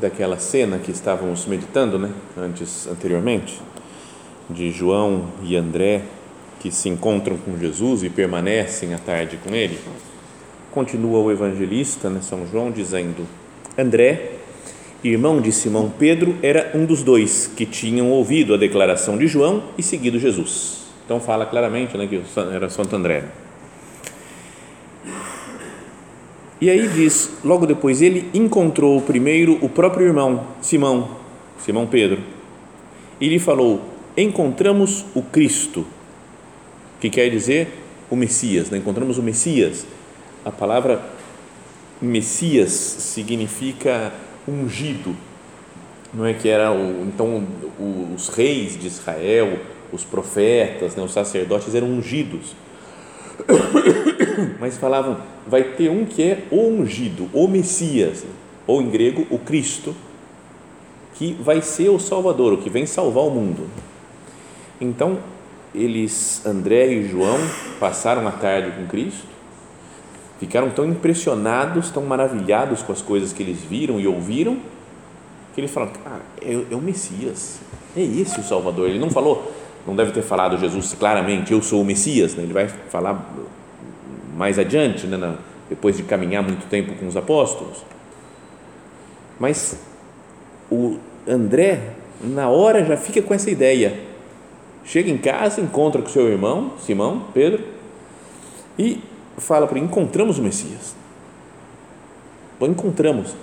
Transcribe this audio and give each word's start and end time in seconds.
daquela 0.00 0.38
cena 0.38 0.78
que 0.78 0.90
estávamos 0.90 1.46
meditando, 1.46 1.98
né, 1.98 2.10
antes 2.36 2.86
anteriormente, 2.86 3.60
de 4.48 4.70
João 4.70 5.26
e 5.42 5.56
André 5.56 6.02
que 6.62 6.70
se 6.70 6.88
encontram 6.88 7.36
com 7.36 7.58
Jesus 7.58 8.04
e 8.04 8.08
permanecem 8.08 8.94
à 8.94 8.98
tarde 8.98 9.36
com 9.44 9.52
ele, 9.52 9.76
continua 10.70 11.18
o 11.18 11.30
evangelista, 11.30 12.08
né, 12.08 12.20
São 12.22 12.46
João, 12.46 12.70
dizendo: 12.70 13.26
André, 13.76 14.34
irmão 15.02 15.40
de 15.40 15.50
Simão 15.50 15.92
Pedro, 15.98 16.36
era 16.40 16.70
um 16.72 16.84
dos 16.84 17.02
dois 17.02 17.50
que 17.56 17.66
tinham 17.66 18.10
ouvido 18.10 18.54
a 18.54 18.56
declaração 18.56 19.18
de 19.18 19.26
João 19.26 19.64
e 19.76 19.82
seguido 19.82 20.20
Jesus. 20.20 20.84
Então 21.04 21.18
fala 21.18 21.44
claramente 21.44 21.98
né, 21.98 22.06
que 22.06 22.22
era 22.54 22.70
Santo 22.70 22.94
André. 22.94 23.24
E 26.62 26.70
aí 26.70 26.86
diz, 26.86 27.28
logo 27.44 27.66
depois, 27.66 28.00
ele 28.00 28.30
encontrou 28.32 29.00
primeiro 29.00 29.58
o 29.60 29.68
próprio 29.68 30.06
irmão, 30.06 30.46
Simão, 30.60 31.10
Simão 31.58 31.88
Pedro, 31.88 32.22
e 33.20 33.28
lhe 33.28 33.40
falou: 33.40 33.80
Encontramos 34.16 35.04
o 35.12 35.22
Cristo, 35.22 35.84
que 37.00 37.10
quer 37.10 37.28
dizer 37.30 37.66
o 38.08 38.14
Messias, 38.14 38.70
né? 38.70 38.78
encontramos 38.78 39.18
o 39.18 39.22
Messias. 39.24 39.84
A 40.44 40.52
palavra 40.52 41.04
Messias 42.00 42.70
significa 42.70 44.12
ungido, 44.46 45.16
não 46.14 46.24
é 46.24 46.32
que 46.32 46.48
era 46.48 46.70
o, 46.70 47.04
então 47.08 47.44
os 48.14 48.28
reis 48.28 48.78
de 48.78 48.86
Israel, 48.86 49.58
os 49.92 50.04
profetas, 50.04 50.94
né, 50.94 51.02
os 51.02 51.12
sacerdotes 51.12 51.74
eram 51.74 51.88
ungidos 51.88 52.54
mas 54.60 54.76
falavam, 54.76 55.18
vai 55.46 55.62
ter 55.62 55.90
um 55.90 56.04
que 56.04 56.22
é 56.22 56.44
o 56.50 56.60
ungido, 56.68 57.28
o 57.32 57.46
Messias, 57.48 58.24
ou 58.66 58.80
em 58.80 58.90
grego, 58.90 59.26
o 59.30 59.38
Cristo, 59.38 59.94
que 61.14 61.32
vai 61.34 61.60
ser 61.62 61.88
o 61.88 61.98
Salvador, 61.98 62.52
o 62.52 62.58
que 62.58 62.70
vem 62.70 62.86
salvar 62.86 63.24
o 63.24 63.30
mundo. 63.30 63.68
Então, 64.80 65.18
eles, 65.74 66.44
André 66.44 66.92
e 66.92 67.08
João, 67.08 67.38
passaram 67.78 68.26
a 68.26 68.32
tarde 68.32 68.72
com 68.72 68.86
Cristo, 68.86 69.26
ficaram 70.38 70.70
tão 70.70 70.84
impressionados, 70.86 71.90
tão 71.90 72.02
maravilhados 72.04 72.82
com 72.82 72.92
as 72.92 73.00
coisas 73.00 73.32
que 73.32 73.42
eles 73.42 73.58
viram 73.60 74.00
e 74.00 74.06
ouviram, 74.06 74.58
que 75.54 75.60
eles 75.60 75.70
falaram, 75.70 75.92
cara, 76.02 76.22
é, 76.40 76.52
é 76.70 76.74
o 76.74 76.80
Messias, 76.80 77.60
é 77.96 78.02
esse 78.02 78.40
o 78.40 78.42
Salvador. 78.42 78.88
Ele 78.88 78.98
não 78.98 79.10
falou, 79.10 79.52
não 79.86 79.96
deve 79.96 80.12
ter 80.12 80.22
falado 80.22 80.58
Jesus 80.58 80.94
claramente, 80.94 81.52
eu 81.52 81.62
sou 81.62 81.82
o 81.82 81.84
Messias, 81.84 82.34
né? 82.34 82.42
ele 82.42 82.52
vai 82.52 82.68
falar 82.68 83.32
mais 84.36 84.58
adiante, 84.58 85.06
né? 85.06 85.36
depois 85.68 85.96
de 85.96 86.02
caminhar 86.02 86.42
muito 86.42 86.68
tempo 86.68 86.94
com 86.94 87.06
os 87.06 87.16
apóstolos. 87.16 87.84
Mas 89.38 89.78
o 90.70 90.98
André, 91.26 91.94
na 92.20 92.48
hora, 92.48 92.84
já 92.84 92.96
fica 92.96 93.20
com 93.20 93.34
essa 93.34 93.50
ideia. 93.50 93.98
Chega 94.84 95.10
em 95.10 95.18
casa, 95.18 95.60
encontra 95.60 96.00
com 96.02 96.08
seu 96.08 96.28
irmão, 96.28 96.72
Simão, 96.78 97.26
Pedro, 97.32 97.64
e 98.78 99.00
fala 99.38 99.66
para 99.66 99.78
ele: 99.78 99.86
encontramos 99.86 100.38
o 100.38 100.42
Messias. 100.42 100.94
Bom, 102.58 102.66
encontramos. 102.66 103.34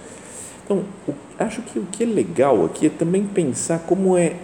Então, 0.64 0.84
acho 1.38 1.62
que 1.62 1.80
o 1.80 1.86
que 1.92 2.04
é 2.04 2.06
legal 2.06 2.64
aqui 2.66 2.88
é 2.88 2.90
também 2.90 3.26
pensar 3.26 3.80
como 3.80 4.18
é 4.18 4.36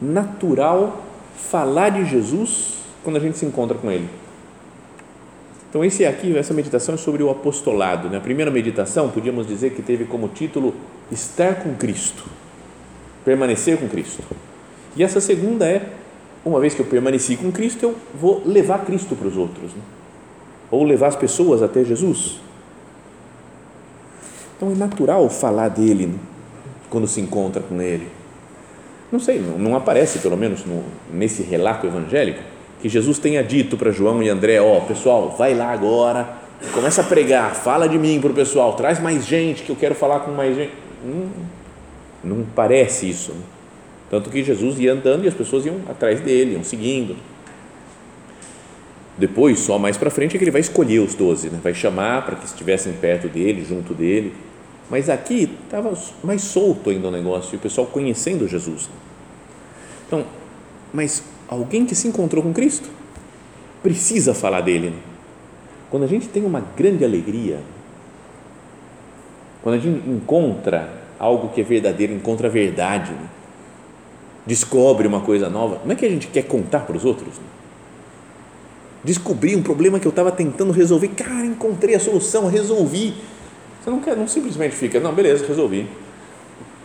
natural 0.00 1.09
falar 1.48 1.90
de 1.90 2.04
Jesus 2.04 2.74
quando 3.02 3.16
a 3.16 3.20
gente 3.20 3.38
se 3.38 3.46
encontra 3.46 3.76
com 3.76 3.90
Ele. 3.90 4.08
Então, 5.68 5.84
esse 5.84 6.04
aqui, 6.04 6.36
essa 6.36 6.52
meditação 6.52 6.96
é 6.96 6.98
sobre 6.98 7.22
o 7.22 7.30
apostolado. 7.30 8.08
Né? 8.08 8.18
A 8.18 8.20
primeira 8.20 8.50
meditação, 8.50 9.08
podíamos 9.08 9.46
dizer 9.46 9.70
que 9.70 9.82
teve 9.82 10.04
como 10.04 10.28
título 10.28 10.74
Estar 11.12 11.62
com 11.62 11.74
Cristo, 11.74 12.24
permanecer 13.24 13.78
com 13.78 13.88
Cristo. 13.88 14.22
E 14.96 15.04
essa 15.04 15.20
segunda 15.20 15.64
é, 15.66 15.88
uma 16.44 16.58
vez 16.58 16.74
que 16.74 16.80
eu 16.80 16.86
permaneci 16.86 17.36
com 17.36 17.52
Cristo, 17.52 17.84
eu 17.84 17.96
vou 18.20 18.42
levar 18.44 18.84
Cristo 18.84 19.14
para 19.14 19.28
os 19.28 19.36
outros, 19.36 19.72
né? 19.72 19.82
ou 20.70 20.82
levar 20.82 21.08
as 21.08 21.16
pessoas 21.16 21.62
até 21.62 21.84
Jesus. 21.84 22.40
Então, 24.56 24.72
é 24.72 24.74
natural 24.74 25.28
falar 25.30 25.68
dele 25.68 26.06
né? 26.06 26.18
quando 26.88 27.06
se 27.06 27.20
encontra 27.20 27.62
com 27.62 27.80
ele 27.80 28.19
não 29.10 29.18
sei, 29.18 29.40
não, 29.40 29.58
não 29.58 29.76
aparece, 29.76 30.20
pelo 30.20 30.36
menos 30.36 30.64
no, 30.64 30.84
nesse 31.12 31.42
relato 31.42 31.86
evangélico, 31.86 32.40
que 32.80 32.88
Jesus 32.88 33.18
tenha 33.18 33.42
dito 33.42 33.76
para 33.76 33.90
João 33.90 34.22
e 34.22 34.28
André: 34.28 34.60
Ó, 34.60 34.78
oh, 34.78 34.80
pessoal, 34.82 35.34
vai 35.36 35.54
lá 35.54 35.72
agora, 35.72 36.28
começa 36.72 37.00
a 37.00 37.04
pregar, 37.04 37.54
fala 37.54 37.88
de 37.88 37.98
mim 37.98 38.20
para 38.20 38.30
o 38.30 38.34
pessoal, 38.34 38.74
traz 38.74 39.00
mais 39.00 39.26
gente 39.26 39.62
que 39.62 39.70
eu 39.70 39.76
quero 39.76 39.94
falar 39.94 40.20
com 40.20 40.30
mais 40.30 40.54
gente. 40.56 40.72
Não, 41.04 41.28
não 42.22 42.46
parece 42.54 43.10
isso. 43.10 43.32
Né? 43.32 43.42
Tanto 44.10 44.30
que 44.30 44.42
Jesus 44.44 44.78
ia 44.78 44.92
andando 44.92 45.24
e 45.24 45.28
as 45.28 45.34
pessoas 45.34 45.66
iam 45.66 45.76
atrás 45.88 46.20
dele, 46.20 46.52
iam 46.52 46.64
seguindo. 46.64 47.16
Depois, 49.18 49.58
só 49.58 49.78
mais 49.78 49.96
para 49.96 50.08
frente, 50.08 50.36
é 50.36 50.38
que 50.38 50.44
ele 50.44 50.50
vai 50.50 50.62
escolher 50.62 51.00
os 51.00 51.14
doze, 51.14 51.50
né? 51.50 51.58
vai 51.62 51.74
chamar 51.74 52.24
para 52.24 52.36
que 52.36 52.46
estivessem 52.46 52.92
perto 52.94 53.28
dele, 53.28 53.64
junto 53.68 53.92
dele 53.92 54.32
mas 54.90 55.08
aqui 55.08 55.48
estava 55.64 55.96
mais 56.22 56.42
solto 56.42 56.90
ainda 56.90 57.08
o 57.08 57.10
negócio, 57.12 57.54
e 57.54 57.56
o 57.56 57.60
pessoal 57.60 57.86
conhecendo 57.86 58.48
Jesus. 58.48 58.90
Então, 60.10 60.24
mas 60.92 61.22
alguém 61.46 61.86
que 61.86 61.94
se 61.94 62.08
encontrou 62.08 62.42
com 62.42 62.52
Cristo 62.52 62.88
precisa 63.80 64.34
falar 64.34 64.60
dele. 64.60 64.92
Quando 65.88 66.02
a 66.02 66.08
gente 66.08 66.26
tem 66.26 66.44
uma 66.44 66.60
grande 66.76 67.04
alegria, 67.04 67.60
quando 69.62 69.76
a 69.76 69.78
gente 69.78 70.08
encontra 70.08 70.88
algo 71.16 71.50
que 71.50 71.60
é 71.60 71.64
verdadeiro, 71.64 72.12
encontra 72.12 72.48
a 72.48 72.50
verdade, 72.50 73.12
descobre 74.44 75.06
uma 75.06 75.20
coisa 75.20 75.48
nova, 75.48 75.76
como 75.76 75.92
é 75.92 75.94
que 75.94 76.04
a 76.04 76.10
gente 76.10 76.26
quer 76.26 76.42
contar 76.42 76.80
para 76.80 76.96
os 76.96 77.04
outros? 77.04 77.34
Descobri 79.04 79.54
um 79.54 79.62
problema 79.62 80.00
que 80.00 80.06
eu 80.06 80.10
estava 80.10 80.32
tentando 80.32 80.72
resolver, 80.72 81.08
cara, 81.08 81.46
encontrei 81.46 81.94
a 81.94 82.00
solução, 82.00 82.48
resolvi 82.48 83.14
você 83.82 83.88
não, 83.88 84.00
quer, 84.00 84.16
não 84.16 84.28
simplesmente 84.28 84.76
fica, 84.76 85.00
não, 85.00 85.14
beleza, 85.14 85.46
resolvi. 85.46 85.86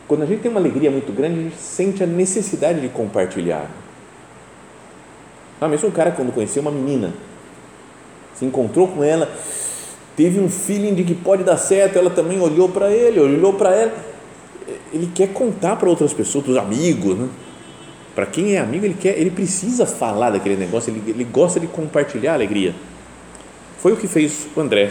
Quando 0.08 0.24
a 0.24 0.26
gente 0.26 0.42
tem 0.42 0.52
uma 0.52 0.60
alegria 0.60 0.92
muito 0.92 1.12
grande, 1.12 1.40
a 1.40 1.44
gente 1.44 1.57
sente 1.57 2.04
a 2.04 2.07
necessidade 2.07 2.80
de 2.80 2.90
compartilhar. 2.90 3.69
Ah, 5.60 5.68
mesmo 5.68 5.90
um 5.90 5.92
cara, 5.92 6.12
quando 6.12 6.31
conheceu 6.31 6.62
uma 6.62 6.72
menina, 6.72 7.13
se 8.36 8.46
encontrou 8.46 8.88
com 8.88 9.04
ela, 9.04 9.31
teve 10.16 10.40
um 10.40 10.50
feeling 10.50 10.94
de 10.94 11.04
que 11.04 11.16
pode 11.16 11.44
dar 11.44 11.57
certo, 11.57 11.98
ela 11.98 12.10
também 12.10 12.40
olhou 12.40 12.69
para 12.69 12.92
ele, 12.92 13.19
olhou 13.19 13.54
para 13.54 13.74
ela. 13.74 13.94
Ele 14.94 15.10
quer 15.13 15.34
contar 15.34 15.75
para 15.75 15.90
outras 15.90 16.13
pessoas, 16.13 16.44
para 16.44 16.51
os 16.51 16.58
amigos, 16.58 17.18
né? 17.18 17.30
Para 18.13 18.25
quem 18.25 18.56
é 18.56 18.60
amigo, 18.60 18.86
ele 18.86 18.94
quer, 18.94 19.18
ele 19.18 19.30
precisa 19.30 19.86
falar 19.86 20.30
daquele 20.30 20.56
negócio, 20.56 20.90
ele, 20.90 21.12
ele 21.12 21.24
gosta 21.24 21.60
de 21.60 21.68
compartilhar 21.68 22.31
a 22.31 22.36
alegria. 22.36 22.74
Foi 23.78 23.92
o 23.92 23.98
que 23.98 24.08
fez 24.08 24.48
o 24.56 24.62
André 24.62 24.90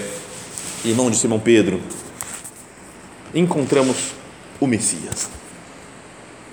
irmão 0.84 1.10
de 1.10 1.16
Simão 1.16 1.40
Pedro, 1.40 1.80
encontramos 3.34 4.12
o 4.60 4.66
Messias. 4.66 5.30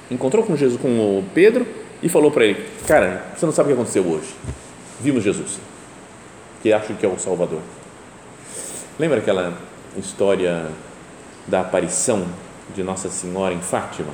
Encontrou 0.09 0.43
com 0.43 0.55
Jesus, 0.55 0.81
com 0.81 1.19
o 1.19 1.23
Pedro 1.33 1.65
e 2.01 2.09
falou 2.09 2.31
para 2.31 2.45
ele: 2.45 2.65
Cara, 2.87 3.31
você 3.35 3.45
não 3.45 3.53
sabe 3.53 3.71
o 3.71 3.75
que 3.75 3.79
aconteceu 3.79 4.03
hoje. 4.03 4.33
Vimos 4.99 5.23
Jesus, 5.23 5.59
que 6.61 6.71
acho 6.71 6.93
que 6.93 7.05
é 7.05 7.09
o 7.09 7.17
Salvador. 7.17 7.61
Lembra 8.99 9.19
aquela 9.19 9.57
história 9.97 10.67
da 11.47 11.61
aparição 11.61 12.25
de 12.75 12.83
Nossa 12.83 13.09
Senhora 13.09 13.53
em 13.53 13.61
Fátima? 13.61 14.11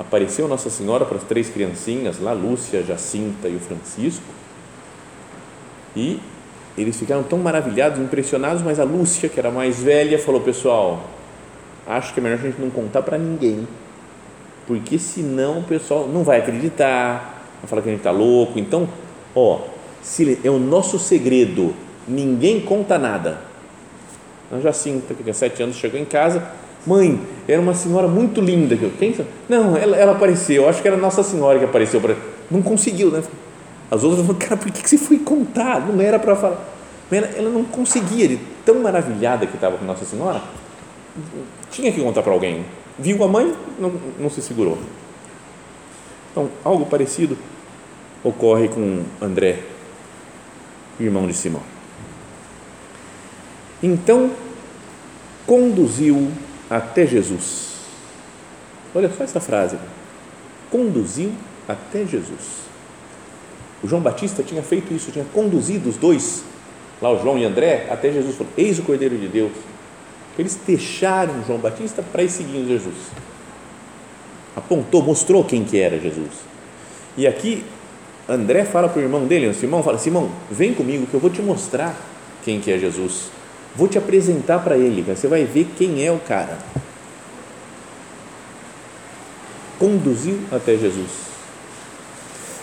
apareceu 0.00 0.48
Nossa 0.48 0.70
Senhora 0.70 1.04
para 1.04 1.18
as 1.18 1.22
três 1.24 1.50
criancinhas, 1.50 2.18
lá, 2.18 2.32
Lúcia, 2.32 2.82
Jacinta 2.82 3.48
e 3.48 3.54
o 3.54 3.60
Francisco, 3.60 4.24
e 5.94 6.18
eles 6.76 6.98
ficaram 6.98 7.22
tão 7.22 7.38
maravilhados, 7.38 8.00
impressionados, 8.00 8.62
mas 8.62 8.80
a 8.80 8.84
Lúcia, 8.84 9.28
que 9.28 9.38
era 9.38 9.50
mais 9.50 9.82
velha, 9.82 10.18
falou: 10.18 10.40
Pessoal, 10.40 11.04
acho 11.90 12.14
que 12.14 12.20
é 12.20 12.22
melhor 12.22 12.38
a 12.38 12.42
gente 12.42 12.60
não 12.60 12.70
contar 12.70 13.02
para 13.02 13.18
ninguém, 13.18 13.66
porque 14.66 14.98
senão 14.98 15.58
o 15.58 15.62
pessoal 15.64 16.06
não 16.06 16.22
vai 16.22 16.38
acreditar, 16.38 17.42
vai 17.60 17.68
falar 17.68 17.82
que 17.82 17.88
a 17.88 17.92
gente 17.92 18.00
está 18.00 18.10
louco. 18.10 18.58
Então, 18.58 18.88
ó, 19.34 19.60
é 20.44 20.50
o 20.50 20.58
nosso 20.58 20.98
segredo, 20.98 21.74
ninguém 22.06 22.60
conta 22.60 22.98
nada. 22.98 23.40
A 24.52 24.58
Jacinta, 24.60 25.14
que 25.14 25.22
tinha 25.22 25.34
sete 25.34 25.62
anos, 25.62 25.76
chegou 25.76 25.98
em 25.98 26.04
casa, 26.04 26.42
mãe, 26.86 27.20
era 27.46 27.60
uma 27.60 27.74
senhora 27.74 28.08
muito 28.08 28.40
linda. 28.40 28.76
Quem? 28.98 29.14
Não, 29.48 29.76
ela, 29.76 29.96
ela 29.96 30.12
apareceu, 30.12 30.68
acho 30.68 30.80
que 30.82 30.88
era 30.88 30.96
Nossa 30.96 31.22
Senhora 31.22 31.58
que 31.58 31.64
apareceu, 31.64 32.00
para 32.00 32.16
não 32.50 32.62
conseguiu, 32.62 33.10
né? 33.10 33.22
As 33.90 34.04
outras 34.04 34.24
falaram, 34.24 34.46
cara, 34.46 34.56
por 34.56 34.70
que 34.70 34.88
você 34.88 34.98
foi 34.98 35.18
contar? 35.18 35.80
Não 35.80 36.00
era 36.00 36.18
para 36.18 36.36
falar. 36.36 36.58
Ela, 37.10 37.26
ela 37.36 37.50
não 37.50 37.64
conseguia, 37.64 38.28
de 38.28 38.38
tão 38.64 38.80
maravilhada 38.80 39.46
que 39.46 39.56
estava 39.56 39.76
com 39.76 39.84
Nossa 39.84 40.04
Senhora, 40.04 40.40
tinha 41.70 41.92
que 41.92 42.00
contar 42.00 42.22
para 42.22 42.32
alguém. 42.32 42.64
Viu 42.98 43.22
a 43.24 43.28
mãe, 43.28 43.54
não, 43.78 43.92
não 44.18 44.30
se 44.30 44.42
segurou. 44.42 44.78
Então, 46.30 46.50
algo 46.64 46.86
parecido 46.86 47.36
ocorre 48.22 48.68
com 48.68 49.02
André, 49.20 49.62
irmão 50.98 51.26
de 51.26 51.34
Simão. 51.34 51.62
Então, 53.82 54.30
conduziu 55.46 56.30
até 56.68 57.06
Jesus. 57.06 57.70
Olha 58.94 59.10
só 59.16 59.24
essa 59.24 59.40
frase. 59.40 59.76
Conduziu 60.70 61.32
até 61.66 62.04
Jesus. 62.04 62.60
O 63.82 63.88
João 63.88 64.02
Batista 64.02 64.42
tinha 64.42 64.62
feito 64.62 64.92
isso, 64.92 65.10
tinha 65.10 65.24
conduzido 65.32 65.88
os 65.88 65.96
dois, 65.96 66.44
lá 67.00 67.10
o 67.10 67.18
João 67.18 67.38
e 67.38 67.44
André, 67.44 67.88
até 67.90 68.12
Jesus. 68.12 68.36
Falou: 68.36 68.52
Eis 68.56 68.78
o 68.78 68.82
Cordeiro 68.82 69.16
de 69.16 69.26
Deus. 69.26 69.52
Eles 70.38 70.58
deixaram 70.66 71.44
João 71.46 71.58
Batista 71.58 72.02
para 72.02 72.22
ir 72.22 72.30
seguindo 72.30 72.68
Jesus. 72.68 72.96
Apontou, 74.56 75.02
mostrou 75.02 75.44
quem 75.44 75.64
que 75.64 75.78
era 75.78 75.98
Jesus. 75.98 76.30
E 77.16 77.26
aqui 77.26 77.64
André 78.28 78.64
fala 78.64 78.88
para 78.88 79.00
o 79.00 79.02
irmão 79.02 79.26
dele, 79.26 79.48
o 79.48 79.54
Simão, 79.54 79.82
fala: 79.82 79.98
Simão, 79.98 80.30
vem 80.50 80.72
comigo 80.72 81.06
que 81.06 81.14
eu 81.14 81.20
vou 81.20 81.30
te 81.30 81.42
mostrar 81.42 81.94
quem 82.44 82.60
que 82.60 82.70
é 82.70 82.78
Jesus. 82.78 83.30
Vou 83.74 83.86
te 83.86 83.98
apresentar 83.98 84.60
para 84.60 84.76
ele, 84.76 85.02
você 85.02 85.28
vai 85.28 85.44
ver 85.44 85.68
quem 85.76 86.04
é 86.04 86.10
o 86.10 86.18
cara. 86.18 86.58
Conduziu 89.78 90.40
até 90.50 90.76
Jesus 90.76 91.30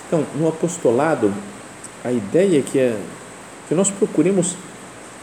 então, 0.07 0.25
no 0.35 0.47
apostolado, 0.47 1.33
a 2.03 2.11
ideia 2.11 2.59
é 2.59 2.61
que, 2.61 2.79
é 2.79 2.97
que 3.67 3.75
nós 3.75 3.91
procuremos 3.91 4.55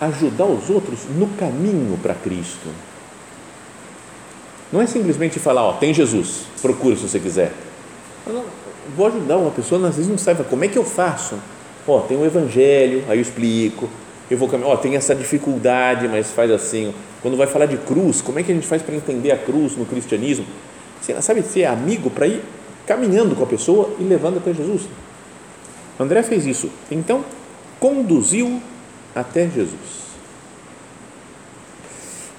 ajudar 0.00 0.44
os 0.44 0.70
outros 0.70 1.00
no 1.17 1.29
caminho 1.29 1.99
para 2.02 2.14
Cristo. 2.14 2.69
Não 4.73 4.81
é 4.81 4.87
simplesmente 4.87 5.38
falar, 5.38 5.62
ó, 5.62 5.73
tem 5.75 5.94
Jesus, 5.94 6.46
procura 6.61 6.96
se 6.96 7.02
você 7.02 7.20
quiser. 7.20 7.52
Não, 8.26 8.44
vou 8.96 9.06
ajudar 9.06 9.37
uma 9.37 9.50
pessoa, 9.50 9.87
às 9.87 9.96
vezes 9.96 10.11
não 10.11 10.19
sabe 10.19 10.44
como 10.44 10.64
é 10.64 10.69
que 10.69 10.79
eu 10.79 10.85
faço. 10.85 11.38
Ó, 11.87 12.00
tem 12.00 12.17
o 12.17 12.25
Evangelho, 12.25 13.05
aí 13.08 13.19
eu 13.19 13.23
explico. 13.23 13.88
Eu 14.31 14.38
vou 14.38 14.49
caminhar, 14.49 14.73
ó, 14.73 14.76
tem 14.76 14.96
essa 14.96 15.14
dificuldade, 15.14 16.08
mas 16.08 16.31
faz 16.31 16.50
assim. 16.50 16.94
Quando 17.23 17.37
vai 17.37 17.46
falar 17.46 17.67
de 17.67 17.76
cruz, 17.76 18.20
como 18.20 18.38
é 18.38 18.43
que 18.43 18.50
a 18.50 18.55
gente 18.55 18.67
faz 18.67 18.82
para 18.82 18.94
entender 18.94 19.31
a 19.31 19.38
cruz 19.38 19.76
no 19.76 19.85
cristianismo? 19.85 20.46
Você 21.00 21.20
sabe 21.20 21.43
ser 21.43 21.67
amigo 21.67 22.11
para 22.11 22.26
ir 22.26 22.43
caminhando 22.87 23.37
com 23.37 23.44
a 23.44 23.46
pessoa 23.46 23.91
e 23.99 24.02
levando 24.02 24.38
até 24.38 24.52
Jesus. 24.52 24.88
André 26.00 26.23
fez 26.23 26.46
isso. 26.46 26.70
Então, 26.91 27.25
conduziu 27.79 28.61
até 29.14 29.49
Jesus. 29.49 30.05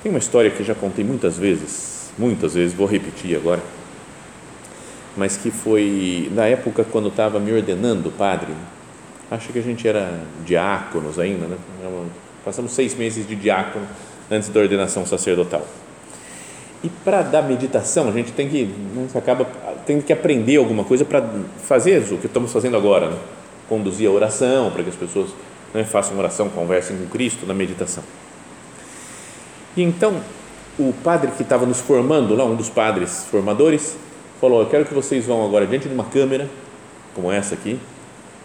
Tem 0.04 0.12
uma 0.12 0.20
história 0.20 0.52
que 0.52 0.64
já 0.64 0.76
contei 0.76 1.04
muitas 1.04 1.38
vezes, 1.38 2.12
muitas 2.18 2.54
vezes, 2.54 2.76
vou 2.76 2.86
repetir 2.86 3.36
agora, 3.36 3.62
mas 5.18 5.38
que 5.38 5.50
foi 5.50 6.30
na 6.34 6.46
época 6.46 6.84
quando 6.84 7.08
estava 7.08 7.40
me 7.40 7.52
ordenando 7.52 8.12
padre. 8.12 8.54
Acho 9.32 9.52
que 9.52 9.58
a 9.58 9.62
gente 9.62 9.88
era 9.88 10.22
diáconos 10.46 11.18
ainda, 11.18 11.48
né? 11.48 11.58
Passamos 12.44 12.74
seis 12.74 12.94
meses 12.94 13.28
de 13.28 13.36
diácono 13.36 13.88
antes 14.30 14.50
da 14.50 14.60
ordenação 14.60 15.06
sacerdotal. 15.06 15.66
E 16.84 16.90
para 17.04 17.24
dar 17.24 17.42
meditação, 17.42 18.08
a 18.08 18.12
gente 18.12 18.32
tem 18.32 18.48
que, 18.48 18.66
né, 18.66 19.08
acaba 19.16 19.46
tem 19.88 20.00
que 20.00 20.14
aprender 20.14 20.58
alguma 20.58 20.84
coisa 20.84 21.04
para 21.04 21.28
fazer 21.64 22.04
o 22.14 22.18
que 22.18 22.28
estamos 22.28 22.52
fazendo 22.52 22.78
agora, 22.78 23.10
né? 23.10 23.18
conduzir 23.68 24.08
a 24.08 24.12
oração, 24.12 24.70
para 24.70 24.84
que 24.84 24.90
as 24.90 24.96
pessoas 24.96 25.30
né, 25.76 25.84
façam 25.84 26.18
oração, 26.18 26.50
conversem 26.50 26.98
com 26.98 27.06
Cristo 27.08 27.46
na 27.46 27.54
meditação. 27.54 28.04
E 29.76 29.84
então, 29.84 30.22
o 30.80 30.94
padre 31.04 31.32
que 31.32 31.44
estava 31.44 31.66
nos 31.66 31.82
formando 31.82 32.34
lá, 32.34 32.46
um 32.46 32.56
dos 32.56 32.70
padres 32.70 33.26
formadores, 33.30 33.98
falou: 34.40 34.62
Eu 34.62 34.70
quero 34.70 34.86
que 34.86 34.94
vocês 34.94 35.26
vão 35.26 35.46
agora 35.46 35.68
diante 35.68 35.90
de 35.90 35.94
uma 35.94 36.06
câmera, 36.06 36.50
como 37.14 37.30
essa 37.30 37.56
aqui, 37.56 37.78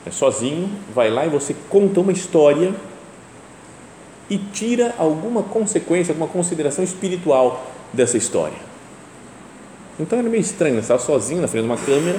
é 0.05 0.11
sozinho, 0.11 0.69
vai 0.93 1.09
lá 1.09 1.25
e 1.25 1.29
você 1.29 1.55
conta 1.69 2.01
uma 2.01 2.11
história 2.11 2.75
e 4.29 4.37
tira 4.37 4.93
alguma 4.99 5.43
consequência, 5.45 6.13
alguma 6.13 6.29
consideração 6.29 6.83
espiritual 6.83 7.65
dessa 7.93 8.17
história. 8.17 8.59
Então 10.01 10.19
era 10.19 10.29
meio 10.29 10.41
estranho, 10.41 10.75
né? 10.75 10.81
estava 10.81 11.01
sozinho 11.01 11.41
na 11.41 11.47
frente 11.47 11.63
de 11.63 11.69
uma 11.69 11.77
câmera. 11.77 12.19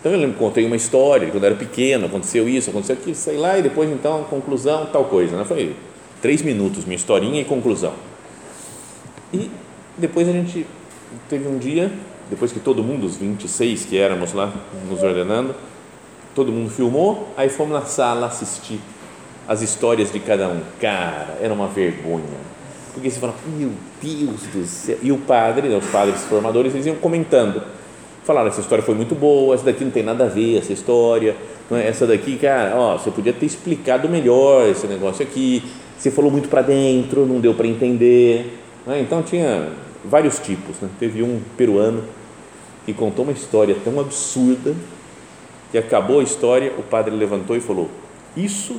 Então 0.00 0.12
eu 0.12 0.18
lembro, 0.18 0.38
contei 0.38 0.64
uma 0.64 0.76
história, 0.76 1.28
quando 1.30 1.44
era 1.44 1.54
pequeno, 1.54 2.06
aconteceu 2.06 2.48
isso, 2.48 2.70
aconteceu 2.70 2.94
aquilo, 2.94 3.14
sei 3.14 3.36
lá, 3.36 3.58
e 3.58 3.62
depois 3.62 3.90
então, 3.90 4.22
conclusão, 4.24 4.86
tal 4.86 5.04
coisa. 5.06 5.36
Né? 5.36 5.44
Foi 5.44 5.74
três 6.22 6.40
minutos, 6.42 6.84
minha 6.84 6.96
historinha 6.96 7.40
e 7.40 7.44
conclusão. 7.44 7.92
E 9.32 9.50
depois 9.96 10.28
a 10.28 10.32
gente 10.32 10.66
teve 11.28 11.48
um 11.48 11.58
dia, 11.58 11.90
depois 12.30 12.52
que 12.52 12.60
todo 12.60 12.82
mundo, 12.82 13.06
os 13.06 13.16
26 13.16 13.86
que 13.86 13.98
éramos 13.98 14.32
lá 14.32 14.52
nos 14.88 15.02
ordenando, 15.02 15.54
todo 16.34 16.52
mundo 16.52 16.70
filmou, 16.70 17.28
aí 17.36 17.48
fomos 17.48 17.72
na 17.72 17.84
sala 17.84 18.26
assistir 18.26 18.80
as 19.48 19.62
histórias 19.62 20.12
de 20.12 20.20
cada 20.20 20.48
um. 20.48 20.60
Cara, 20.80 21.38
era 21.40 21.52
uma 21.52 21.66
vergonha 21.66 22.48
porque 22.98 23.10
você 23.10 23.20
fala, 23.20 23.34
meu 23.56 23.70
Deus 24.02 24.42
do 24.52 24.66
céu. 24.66 24.98
E 25.02 25.12
o 25.12 25.18
padre, 25.18 25.68
né, 25.68 25.76
os 25.76 25.86
padres 25.86 26.22
formadores, 26.24 26.74
eles 26.74 26.86
iam 26.86 26.96
comentando. 26.96 27.62
Falaram, 28.28 28.48
essa 28.48 28.60
história 28.60 28.84
foi 28.84 28.94
muito 28.94 29.14
boa, 29.14 29.54
essa 29.54 29.64
daqui 29.64 29.82
não 29.82 29.90
tem 29.90 30.02
nada 30.02 30.26
a 30.26 30.28
ver, 30.28 30.58
essa 30.58 30.70
história. 30.70 31.34
É? 31.70 31.88
Essa 31.88 32.06
daqui, 32.06 32.36
cara, 32.36 32.76
ó, 32.76 32.98
você 32.98 33.10
podia 33.10 33.32
ter 33.32 33.46
explicado 33.46 34.06
melhor 34.06 34.68
esse 34.68 34.86
negócio 34.86 35.24
aqui. 35.24 35.64
Você 35.96 36.10
falou 36.10 36.30
muito 36.30 36.46
para 36.46 36.60
dentro, 36.60 37.24
não 37.24 37.40
deu 37.40 37.54
para 37.54 37.66
entender. 37.66 38.58
É? 38.86 39.00
Então 39.00 39.22
tinha 39.22 39.70
vários 40.04 40.38
tipos. 40.38 40.76
Né? 40.82 40.90
Teve 41.00 41.22
um 41.22 41.40
peruano 41.56 42.04
que 42.84 42.92
contou 42.92 43.24
uma 43.24 43.32
história 43.32 43.74
tão 43.82 43.98
absurda 43.98 44.74
que 45.72 45.78
acabou 45.78 46.20
a 46.20 46.22
história, 46.22 46.70
o 46.76 46.82
padre 46.82 47.16
levantou 47.16 47.56
e 47.56 47.60
falou: 47.60 47.88
Isso 48.36 48.78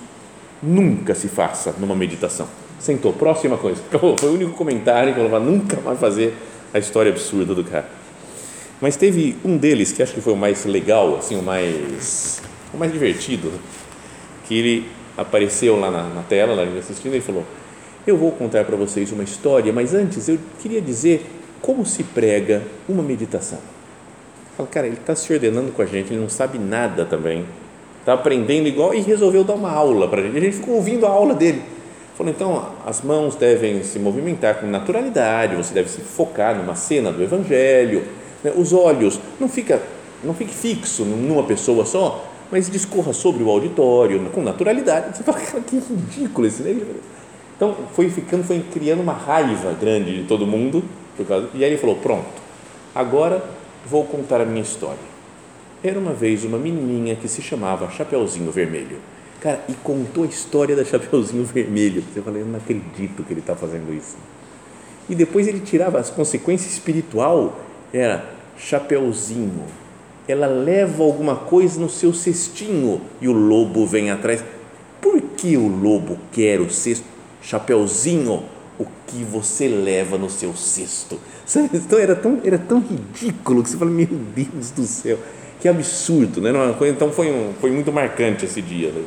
nunca 0.62 1.16
se 1.16 1.28
faça 1.28 1.74
numa 1.80 1.96
meditação 1.96 2.48
sentou, 2.80 3.12
próxima 3.12 3.58
coisa. 3.58 3.82
Foi 3.92 4.30
o 4.30 4.34
único 4.34 4.52
comentário 4.52 5.14
que 5.14 5.20
eu 5.20 5.26
falava, 5.28 5.44
nunca 5.44 5.82
mais 5.82 6.00
fazer 6.00 6.34
a 6.74 6.80
história 6.80 7.12
absurda 7.12 7.54
do 7.54 7.64
cara. 7.64 7.99
Mas 8.82 8.96
teve 8.96 9.36
um 9.44 9.58
deles 9.58 9.92
que 9.92 10.02
acho 10.02 10.14
que 10.14 10.22
foi 10.22 10.34
o 10.34 10.38
mais 10.38 10.66
legal, 10.66 11.18
assim, 11.18 11.38
o 11.38 11.44
mais, 11.44 12.42
o 12.74 12.78
mais 12.78 12.92
divertido, 12.92 13.52
que 14.46 14.58
ele 14.58 14.86
apareceu 15.18 15.78
lá 15.78 15.92
na, 15.92 16.04
na 16.04 16.22
tela, 16.22 16.54
lá 16.56 16.64
assistindo, 16.80 17.16
e 17.16 17.22
falou: 17.22 17.46
Eu 18.08 18.18
vou 18.18 18.32
contar 18.32 18.64
para 18.64 18.78
vocês 18.78 19.12
uma 19.12 19.24
história, 19.24 19.74
mas 19.74 19.94
antes 19.94 20.30
eu 20.30 20.40
queria 20.62 20.82
dizer 20.82 21.26
como 21.62 21.86
se 21.86 22.04
prega 22.04 22.64
uma 22.88 23.04
meditação. 23.04 23.60
Fala, 24.56 24.70
cara, 24.70 24.88
ele 24.88 24.96
está 24.96 25.14
se 25.14 25.32
ordenando 25.32 25.72
com 25.72 25.82
a 25.82 25.86
gente, 25.86 26.14
ele 26.14 26.22
não 26.22 26.30
sabe 26.30 26.58
nada 26.58 27.06
também, 27.06 27.46
está 28.00 28.14
aprendendo 28.14 28.68
igual 28.68 28.94
e 28.94 29.02
resolveu 29.02 29.44
dar 29.44 29.54
uma 29.56 29.72
aula 29.72 30.08
para 30.08 30.22
a 30.22 30.24
gente. 30.24 30.38
A 30.38 30.42
gente 30.42 30.56
ficou 30.56 30.76
ouvindo 30.76 31.06
a 31.06 31.10
aula 31.10 31.34
dele. 31.34 31.62
Falou, 32.18 32.34
então, 32.34 32.76
as 32.86 33.02
mãos 33.02 33.36
devem 33.36 33.82
se 33.84 33.98
movimentar 33.98 34.56
com 34.56 34.68
naturalidade, 34.68 35.56
você 35.56 35.74
deve 35.74 35.90
se 35.90 36.02
focar 36.02 36.54
numa 36.54 36.76
cena 36.76 37.14
do 37.14 37.24
Evangelho, 37.24 38.04
né? 38.44 38.54
os 38.56 38.74
olhos, 38.74 39.20
não, 39.40 39.48
fica, 39.48 39.82
não 40.24 40.34
fique 40.34 40.54
fixo 40.54 41.04
numa 41.04 41.44
pessoa 41.44 41.86
só, 41.86 42.26
mas 42.52 42.70
discorra 42.70 43.14
sobre 43.14 43.44
o 43.44 43.50
auditório, 43.50 44.20
com 44.32 44.42
naturalidade. 44.42 45.18
Você 45.18 45.24
fala, 45.24 45.40
que 45.40 45.78
ridículo 45.78 46.48
esse 46.48 46.64
negócio. 46.64 46.96
Então, 47.56 47.76
foi 47.94 48.10
ficando, 48.10 48.44
foi 48.44 48.64
criando 48.74 49.02
uma 49.02 49.14
raiva 49.14 49.76
grande 49.80 50.22
de 50.22 50.28
todo 50.28 50.48
mundo, 50.48 50.84
por 51.18 51.26
causa, 51.26 51.50
e 51.54 51.64
aí 51.64 51.72
ele 51.72 51.78
falou, 51.78 51.98
pronto, 51.98 52.42
agora 52.96 53.44
vou 53.86 54.06
contar 54.06 54.40
a 54.42 54.46
minha 54.46 54.62
história. 54.62 55.10
Era 55.84 56.00
uma 56.00 56.14
vez 56.14 56.44
uma 56.44 56.58
menininha 56.58 57.16
que 57.16 57.28
se 57.28 57.42
chamava 57.42 57.90
Chapeuzinho 57.90 58.52
Vermelho 58.52 58.98
Cara, 59.40 59.64
e 59.70 59.74
contou 59.74 60.26
a 60.26 60.28
história 60.28 60.76
da 60.76 60.84
Chapeuzinho 60.84 61.46
Vermelho. 61.46 62.04
Você 62.14 62.22
fala, 62.22 62.38
eu 62.38 62.46
não 62.46 62.58
acredito 62.58 63.24
que 63.24 63.32
ele 63.32 63.40
está 63.40 63.56
fazendo 63.56 63.94
isso. 63.94 64.18
E 65.08 65.16
depois 65.16 65.48
ele 65.48 65.62
tirava 65.62 65.98
as 65.98 66.10
consequências 66.10 66.74
espiritual. 66.74 67.58
Era 67.94 68.24
Chapeuzinho. 68.58 69.64
Ela 70.28 70.46
leva 70.46 71.04
alguma 71.04 71.36
coisa 71.36 71.80
no 71.80 71.90
seu 71.90 72.14
cestinho 72.14 73.02
e 73.20 73.28
o 73.28 73.32
lobo 73.32 73.86
vem 73.86 74.12
atrás. 74.12 74.44
Por 75.02 75.20
que 75.22 75.58
o 75.58 75.68
lobo 75.68 76.20
quer 76.32 76.62
o 76.62 76.70
cesto? 76.70 77.06
Chapeuzinho, 77.42 78.44
o 78.78 78.86
que 79.08 79.24
você 79.24 79.68
leva 79.68 80.18
no 80.18 80.30
seu 80.30 80.54
cesto? 80.56 81.20
Então 81.74 81.98
era 81.98 82.16
tão, 82.16 82.40
era 82.44 82.58
tão 82.60 82.80
ridículo 82.80 83.64
que 83.64 83.70
você 83.70 83.78
fala, 83.78 83.90
meu 83.90 84.08
Deus 84.08 84.70
do 84.72 84.84
céu, 84.84 85.18
que 85.60 85.68
absurdo, 85.68 86.42
né? 86.42 86.52
Então 86.88 87.12
foi, 87.12 87.32
um, 87.32 87.54
foi 87.60 87.72
muito 87.72 87.92
marcante 87.92 88.46
esse 88.46 88.62
dia. 88.62 88.92
Né? 88.92 89.04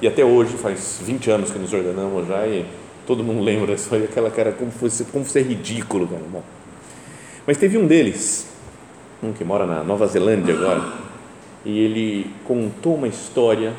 E 0.00 0.08
até 0.08 0.24
hoje, 0.24 0.56
faz 0.56 0.98
20 1.02 1.30
anos 1.30 1.50
que 1.50 1.58
nos 1.58 1.72
ordenamos 1.72 2.26
já 2.26 2.46
e 2.46 2.64
todo 3.06 3.22
mundo 3.22 3.42
lembra 3.42 3.76
só 3.76 3.96
aquela 3.96 4.30
cara, 4.30 4.52
como 4.52 4.70
fosse, 4.70 5.04
como 5.04 5.24
fosse 5.24 5.42
ridículo, 5.42 6.06
cara. 6.06 6.22
Bom, 6.30 6.42
mas 7.48 7.56
teve 7.56 7.78
um 7.78 7.86
deles, 7.86 8.46
um 9.22 9.32
que 9.32 9.42
mora 9.42 9.64
na 9.64 9.82
Nova 9.82 10.06
Zelândia 10.06 10.52
agora, 10.52 10.82
e 11.64 11.78
ele 11.78 12.30
contou 12.44 12.96
uma 12.96 13.08
história 13.08 13.72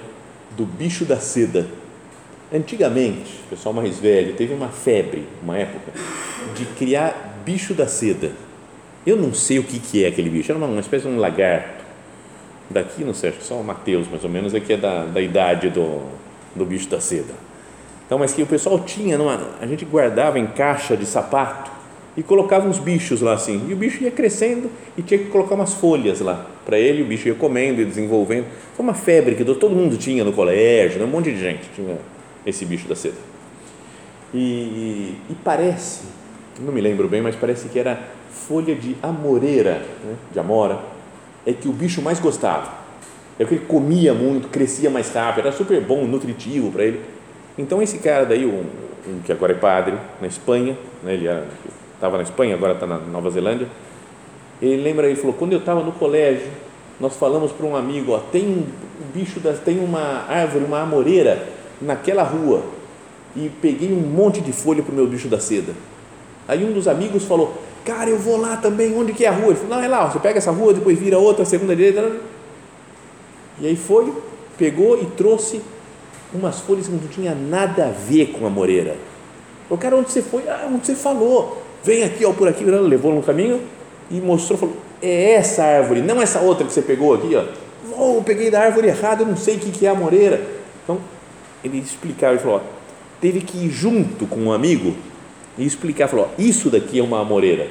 do 0.57 0.65
bicho 0.65 1.05
da 1.05 1.17
seda. 1.17 1.67
Antigamente, 2.51 3.31
o 3.45 3.49
pessoal 3.51 3.71
mais 3.71 3.99
velho, 3.99 4.33
teve 4.33 4.55
uma 4.55 4.69
febre, 4.69 5.27
uma 5.43 5.55
época, 5.55 5.91
de 6.55 6.65
criar 6.65 7.43
bicho 7.45 7.75
da 7.75 7.85
seda. 7.85 8.31
Eu 9.05 9.15
não 9.15 9.35
sei 9.35 9.59
o 9.59 9.63
que, 9.63 9.79
que 9.79 10.03
é 10.03 10.07
aquele 10.07 10.31
bicho, 10.31 10.51
era 10.51 10.57
uma, 10.57 10.65
uma 10.65 10.81
espécie 10.81 11.07
de 11.07 11.13
um 11.13 11.19
lagarto. 11.19 11.85
Daqui, 12.71 13.03
não 13.03 13.13
sei, 13.13 13.29
acho 13.29 13.37
que 13.37 13.45
só 13.45 13.53
o 13.53 13.63
Mateus, 13.63 14.07
mais 14.09 14.23
ou 14.23 14.31
menos, 14.31 14.55
é 14.55 14.59
que 14.59 14.73
é 14.73 14.77
da, 14.77 15.05
da 15.05 15.21
idade 15.21 15.69
do, 15.69 16.01
do 16.55 16.65
bicho 16.65 16.89
da 16.89 16.99
seda. 16.99 17.35
Então, 18.07 18.17
mas 18.17 18.33
que 18.33 18.41
o 18.41 18.47
pessoal 18.47 18.79
tinha, 18.79 19.15
numa, 19.15 19.39
a 19.61 19.67
gente 19.67 19.85
guardava 19.85 20.39
em 20.39 20.47
caixa 20.47 20.97
de 20.97 21.05
sapato 21.05 21.77
e 22.19 22.23
colocava 22.23 22.67
uns 22.67 22.77
bichos 22.77 23.21
lá 23.21 23.33
assim. 23.33 23.65
E 23.69 23.73
o 23.73 23.77
bicho 23.77 24.03
ia 24.03 24.11
crescendo 24.11 24.69
e 24.97 25.01
tinha 25.01 25.17
que 25.17 25.27
colocar 25.27 25.55
umas 25.55 25.73
folhas 25.73 26.19
lá 26.19 26.45
para 26.65 26.77
ele. 26.77 27.01
O 27.01 27.05
bicho 27.05 27.29
ia 27.29 27.33
comendo 27.33 27.81
e 27.81 27.85
desenvolvendo. 27.85 28.45
Foi 28.75 28.83
uma 28.83 28.93
febre 28.93 29.35
que 29.35 29.45
todo 29.45 29.69
mundo 29.69 29.95
tinha 29.95 30.21
no 30.25 30.33
colégio, 30.33 30.99
né? 30.99 31.05
um 31.05 31.07
monte 31.07 31.31
de 31.31 31.39
gente 31.39 31.69
tinha 31.73 31.97
esse 32.45 32.65
bicho 32.65 32.89
da 32.89 32.95
seda. 32.95 33.15
E, 34.33 35.15
e 35.29 35.35
parece, 35.45 36.01
não 36.59 36.73
me 36.73 36.81
lembro 36.81 37.07
bem, 37.07 37.21
mas 37.21 37.37
parece 37.37 37.69
que 37.69 37.79
era 37.79 37.97
folha 38.29 38.75
de 38.75 38.97
amoreira, 39.01 39.81
né? 40.03 40.15
de 40.33 40.39
amora, 40.41 40.77
é 41.47 41.53
que 41.53 41.69
o 41.69 41.71
bicho 41.71 42.01
mais 42.01 42.19
gostava. 42.19 42.79
É 43.39 43.45
que 43.45 43.53
ele 43.53 43.65
comia 43.65 44.13
muito, 44.13 44.49
crescia 44.49 44.89
mais 44.89 45.09
rápido, 45.09 45.47
era 45.47 45.55
super 45.55 45.79
bom, 45.79 46.03
nutritivo 46.03 46.69
para 46.69 46.83
ele. 46.83 46.99
Então 47.57 47.81
esse 47.81 47.99
cara 47.99 48.25
daí, 48.25 48.45
um, 48.45 48.65
um, 49.07 49.19
que 49.23 49.31
agora 49.31 49.53
é 49.53 49.55
padre 49.55 49.95
na 50.19 50.27
Espanha, 50.27 50.77
né? 51.01 51.13
ele 51.13 51.29
estava 51.99 52.15
na 52.15 52.23
Espanha, 52.23 52.55
agora 52.55 52.73
está 52.73 52.87
na 52.87 52.97
Nova 52.97 53.29
Zelândia, 53.29 53.67
ele 54.61 54.81
lembra, 54.81 55.07
ele 55.07 55.17
falou, 55.17 55.33
quando 55.33 55.51
eu 55.51 55.59
estava 55.59 55.83
no 55.83 55.91
colégio, 55.91 56.47
nós 56.99 57.15
falamos 57.15 57.51
para 57.51 57.65
um 57.65 57.75
amigo, 57.75 58.13
ó, 58.13 58.19
tem 58.19 58.45
um 58.47 58.65
bicho, 59.13 59.39
da, 59.41 59.53
tem 59.53 59.79
uma 59.79 60.25
árvore, 60.27 60.63
uma 60.63 60.81
amoreira 60.81 61.47
naquela 61.81 62.23
rua, 62.23 62.63
e 63.35 63.51
peguei 63.61 63.91
um 63.91 64.01
monte 64.01 64.39
de 64.39 64.53
folha 64.53 64.81
para 64.81 64.91
o 64.91 64.95
meu 64.95 65.07
bicho 65.07 65.27
da 65.27 65.39
seda. 65.39 65.73
Aí 66.47 66.63
um 66.63 66.71
dos 66.71 66.87
amigos 66.87 67.25
falou, 67.25 67.53
cara, 67.85 68.09
eu 68.09 68.17
vou 68.17 68.37
lá 68.37 68.57
também, 68.57 68.97
onde 68.97 69.13
que 69.13 69.25
é 69.25 69.27
a 69.27 69.31
rua? 69.31 69.47
Ele 69.47 69.55
falou, 69.55 69.75
não, 69.75 69.83
é 69.83 69.87
lá, 69.87 70.09
você 70.09 70.19
pega 70.19 70.37
essa 70.37 70.51
rua, 70.51 70.73
depois 70.73 70.97
vira 70.97 71.19
outra, 71.19 71.43
segunda 71.43 71.75
direita, 71.75 72.17
e 73.59 73.67
aí 73.67 73.75
foi, 73.75 74.13
pegou 74.57 75.01
e 75.01 75.05
trouxe 75.05 75.61
umas 76.33 76.59
folhas 76.59 76.87
que 76.87 76.93
não 76.93 76.99
tinha 77.07 77.35
nada 77.35 77.87
a 77.87 77.91
ver 77.91 78.27
com 78.27 78.45
a 78.45 78.49
moreira. 78.49 78.95
O 79.69 79.77
cara, 79.77 79.95
onde 79.95 80.11
você 80.11 80.21
foi? 80.21 80.47
Ah, 80.47 80.67
onde 80.71 80.85
você 80.85 80.95
falou? 80.95 81.68
Vem 81.83 82.03
aqui, 82.03 82.25
ó, 82.25 82.33
por 82.33 82.47
aqui, 82.47 82.63
levou 82.63 83.13
no 83.13 83.23
caminho 83.23 83.61
e 84.11 84.15
mostrou, 84.19 84.57
falou, 84.57 84.77
é 85.01 85.33
essa 85.33 85.63
árvore, 85.63 86.01
não 86.01 86.21
essa 86.21 86.39
outra 86.39 86.65
que 86.65 86.73
você 86.73 86.81
pegou 86.81 87.13
aqui, 87.13 87.35
ó. 87.35 87.43
Oh, 87.97 88.17
eu 88.17 88.23
peguei 88.23 88.51
da 88.51 88.61
árvore 88.61 88.87
errada, 88.87 89.23
eu 89.23 89.27
não 89.27 89.37
sei 89.37 89.55
o 89.55 89.59
que 89.59 89.85
é 89.85 89.89
a 89.89 89.95
moreira. 89.95 90.41
Então, 90.83 90.99
ele 91.63 91.79
explicava, 91.79 92.33
ele 92.33 92.41
falou, 92.41 92.57
ó, 92.57 92.61
teve 93.21 93.41
que 93.41 93.65
ir 93.65 93.69
junto 93.69 94.25
com 94.25 94.39
um 94.39 94.51
amigo 94.51 94.93
e 95.57 95.65
explicar, 95.65 96.07
falou, 96.07 96.29
ó, 96.29 96.41
isso 96.41 96.69
daqui 96.69 96.99
é 96.99 97.03
uma 97.03 97.21
amoreira, 97.21 97.67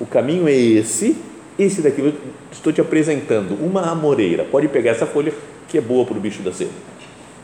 o 0.00 0.06
caminho 0.06 0.48
é 0.48 0.54
esse, 0.54 1.16
esse 1.58 1.80
daqui 1.82 2.00
eu 2.00 2.12
estou 2.50 2.72
te 2.72 2.80
apresentando, 2.80 3.54
uma 3.64 3.90
amoreira, 3.90 4.44
pode 4.44 4.68
pegar 4.68 4.92
essa 4.92 5.06
folha 5.06 5.32
que 5.68 5.78
é 5.78 5.80
boa 5.80 6.04
para 6.04 6.16
o 6.16 6.20
bicho 6.20 6.42
da 6.42 6.52
seda. 6.52 6.70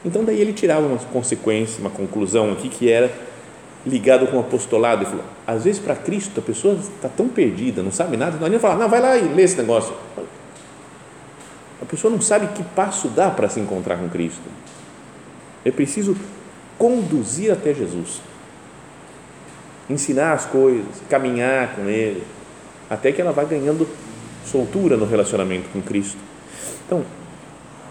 Então 0.04 0.24
daí 0.24 0.40
ele 0.40 0.52
tirava 0.52 0.86
uma 0.86 0.98
consequência, 0.98 1.80
uma 1.80 1.90
conclusão 1.90 2.52
aqui 2.52 2.68
que 2.68 2.90
era 2.90 3.10
ligado 3.88 4.26
com 4.26 4.36
o 4.36 4.40
apostolado 4.40 5.02
e 5.02 5.06
falou, 5.06 5.24
às 5.46 5.64
vezes 5.64 5.80
para 5.80 5.96
Cristo 5.96 6.40
a 6.40 6.42
pessoa 6.42 6.74
está 6.74 7.08
tão 7.08 7.28
perdida, 7.28 7.82
não 7.82 7.90
sabe 7.90 8.16
nada, 8.16 8.36
não 8.36 8.46
adianta 8.46 8.60
falar, 8.60 8.76
não, 8.76 8.88
vai 8.88 9.00
lá 9.00 9.16
e 9.16 9.22
lê 9.34 9.42
esse 9.42 9.56
negócio. 9.56 9.94
A 11.80 11.84
pessoa 11.84 12.12
não 12.12 12.20
sabe 12.20 12.48
que 12.48 12.62
passo 12.62 13.08
dá 13.08 13.30
para 13.30 13.48
se 13.48 13.60
encontrar 13.60 13.96
com 13.96 14.08
Cristo. 14.08 14.42
É 15.64 15.70
preciso 15.70 16.16
conduzir 16.76 17.52
até 17.52 17.74
Jesus, 17.74 18.20
ensinar 19.88 20.32
as 20.32 20.44
coisas, 20.44 21.02
caminhar 21.08 21.74
com 21.74 21.88
Ele, 21.88 22.22
até 22.88 23.10
que 23.10 23.20
ela 23.20 23.32
vá 23.32 23.44
ganhando 23.44 23.88
soltura 24.44 24.96
no 24.96 25.04
relacionamento 25.04 25.68
com 25.72 25.80
Cristo. 25.82 26.18
Então, 26.86 27.04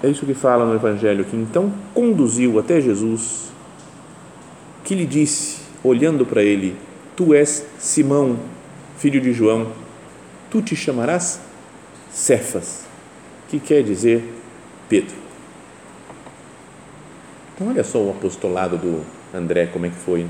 é 0.01 0.07
isso 0.07 0.25
que 0.25 0.33
fala 0.33 0.65
no 0.65 0.75
Evangelho, 0.75 1.25
que 1.25 1.35
então 1.35 1.71
conduziu 1.93 2.59
até 2.59 2.79
Jesus, 2.79 3.51
que 4.83 4.95
lhe 4.95 5.05
disse, 5.05 5.66
olhando 5.84 6.25
para 6.25 6.43
ele: 6.43 6.75
Tu 7.15 7.34
és 7.34 7.65
Simão, 7.79 8.38
filho 8.98 9.22
de 9.22 9.34
João, 9.34 9.72
tu 10.50 10.62
te 10.62 10.75
chamarás 10.75 11.39
Cefas, 12.12 12.86
que 13.50 13.60
quer 13.60 13.84
dizer 13.84 14.24
Pedro. 14.89 15.15
Então, 17.55 17.69
olha 17.69 17.84
só 17.84 18.00
o 18.00 18.12
apostolado 18.12 18.77
do 18.77 19.03
André, 19.34 19.65
como 19.67 19.86
é 19.86 19.89
que 19.89 19.96
foi. 19.96 20.25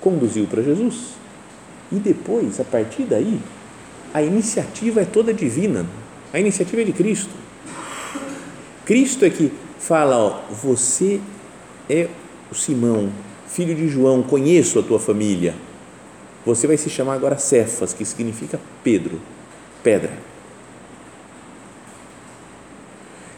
Conduziu 0.00 0.46
para 0.46 0.62
Jesus 0.62 1.14
e 1.90 1.96
depois, 1.96 2.60
a 2.60 2.64
partir 2.64 3.04
daí, 3.04 3.40
a 4.14 4.22
iniciativa 4.22 5.00
é 5.00 5.04
toda 5.04 5.34
divina, 5.34 5.84
a 6.32 6.38
iniciativa 6.38 6.82
é 6.82 6.84
de 6.84 6.92
Cristo 6.92 7.46
Cristo 8.86 9.24
é 9.24 9.30
que 9.30 9.52
fala, 9.80 10.16
ó, 10.16 10.40
você 10.48 11.20
é 11.90 12.08
o 12.52 12.54
Simão, 12.54 13.10
filho 13.48 13.74
de 13.74 13.88
João, 13.88 14.22
conheço 14.22 14.78
a 14.78 14.82
tua 14.82 14.98
família. 14.98 15.54
Você 16.44 16.66
vai 16.66 16.76
se 16.76 16.88
chamar 16.88 17.14
agora 17.14 17.38
Cefas, 17.38 17.92
que 17.92 18.04
significa 18.04 18.60
Pedro, 18.84 19.20
pedra. 19.82 20.12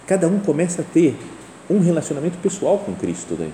Cada 0.06 0.26
um 0.26 0.38
começa 0.40 0.82
a 0.82 0.84
ter 0.84 1.16
um 1.68 1.80
relacionamento 1.80 2.38
pessoal 2.38 2.78
com 2.78 2.94
Cristo 2.94 3.36
daí. 3.38 3.52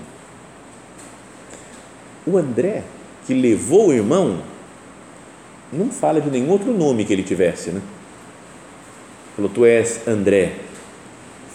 O 2.25 2.37
André, 2.37 2.83
que 3.25 3.33
levou 3.33 3.89
o 3.89 3.93
irmão, 3.93 4.41
não 5.71 5.89
fala 5.89 6.21
de 6.21 6.29
nenhum 6.29 6.49
outro 6.49 6.73
nome 6.73 7.05
que 7.05 7.13
ele 7.13 7.23
tivesse, 7.23 7.71
né? 7.71 7.81
Falou, 9.35 9.51
tu 9.53 9.65
és 9.65 10.07
André, 10.07 10.55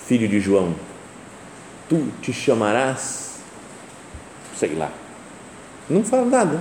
filho 0.06 0.28
de 0.28 0.38
João, 0.38 0.74
tu 1.88 2.08
te 2.20 2.32
chamarás, 2.32 3.29
sei 4.60 4.74
lá. 4.74 4.92
Não 5.88 6.04
fala 6.04 6.26
nada, 6.26 6.60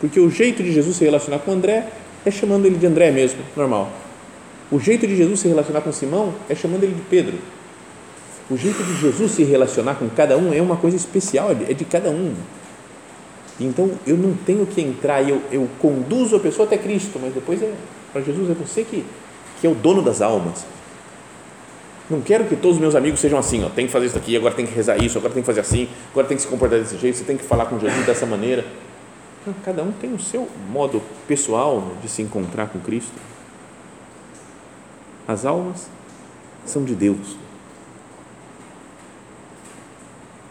porque 0.00 0.18
o 0.18 0.28
jeito 0.28 0.62
de 0.62 0.72
Jesus 0.72 0.96
se 0.96 1.04
relacionar 1.04 1.38
com 1.38 1.52
André 1.52 1.86
é 2.26 2.30
chamando 2.30 2.66
ele 2.66 2.76
de 2.76 2.86
André 2.86 3.10
mesmo, 3.12 3.40
normal. 3.56 3.90
O 4.70 4.80
jeito 4.80 5.06
de 5.06 5.16
Jesus 5.16 5.40
se 5.40 5.48
relacionar 5.48 5.80
com 5.80 5.92
Simão 5.92 6.34
é 6.48 6.54
chamando 6.54 6.82
ele 6.82 6.94
de 6.94 7.02
Pedro. 7.02 7.38
O 8.50 8.56
jeito 8.56 8.82
de 8.82 9.00
Jesus 9.00 9.32
se 9.32 9.44
relacionar 9.44 9.94
com 9.94 10.08
cada 10.08 10.36
um 10.36 10.52
é 10.52 10.60
uma 10.60 10.76
coisa 10.76 10.96
especial, 10.96 11.50
é 11.52 11.72
de 11.72 11.84
cada 11.84 12.10
um. 12.10 12.34
Então 13.60 13.90
eu 14.06 14.16
não 14.16 14.34
tenho 14.34 14.66
que 14.66 14.80
entrar, 14.80 15.26
eu, 15.26 15.40
eu 15.52 15.68
conduzo 15.78 16.36
a 16.36 16.40
pessoa 16.40 16.66
até 16.66 16.76
Cristo, 16.76 17.18
mas 17.22 17.32
depois 17.32 17.62
é 17.62 17.72
para 18.12 18.22
Jesus 18.22 18.50
é 18.50 18.54
você 18.54 18.82
que, 18.82 19.04
que 19.60 19.66
é 19.66 19.70
o 19.70 19.74
dono 19.74 20.02
das 20.02 20.20
almas. 20.20 20.66
Não 22.10 22.22
quero 22.22 22.46
que 22.46 22.56
todos 22.56 22.76
os 22.76 22.80
meus 22.80 22.94
amigos 22.94 23.20
sejam 23.20 23.38
assim, 23.38 23.62
ó, 23.64 23.68
tem 23.68 23.86
que 23.86 23.92
fazer 23.92 24.06
isso 24.06 24.16
aqui, 24.16 24.34
agora 24.34 24.54
tem 24.54 24.64
que 24.64 24.74
rezar 24.74 24.96
isso, 24.96 25.18
agora 25.18 25.34
tem 25.34 25.42
que 25.42 25.46
fazer 25.46 25.60
assim, 25.60 25.88
agora 26.10 26.26
tem 26.26 26.36
que 26.38 26.42
se 26.42 26.48
comportar 26.48 26.78
desse 26.78 26.96
jeito, 26.96 27.18
você 27.18 27.24
tem 27.24 27.36
que 27.36 27.44
falar 27.44 27.66
com 27.66 27.78
Jesus 27.78 28.06
dessa 28.06 28.24
maneira. 28.24 28.64
Não, 29.46 29.52
cada 29.62 29.82
um 29.82 29.92
tem 29.92 30.14
o 30.14 30.18
seu 30.18 30.48
modo 30.70 31.02
pessoal 31.26 31.92
de 32.00 32.08
se 32.08 32.22
encontrar 32.22 32.68
com 32.68 32.78
Cristo. 32.78 33.12
As 35.26 35.44
almas 35.44 35.90
são 36.64 36.82
de 36.82 36.94
Deus. 36.94 37.36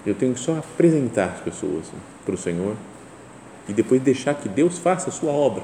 Eu 0.06 0.14
tenho 0.14 0.36
que 0.36 0.40
só 0.40 0.58
apresentar 0.58 1.26
as 1.26 1.40
pessoas 1.42 1.86
para 2.24 2.36
o 2.36 2.38
Senhor 2.38 2.76
e 3.68 3.74
depois 3.74 4.00
deixar 4.02 4.36
que 4.36 4.48
Deus 4.48 4.78
faça 4.78 5.10
a 5.10 5.12
sua 5.12 5.32
obra, 5.32 5.64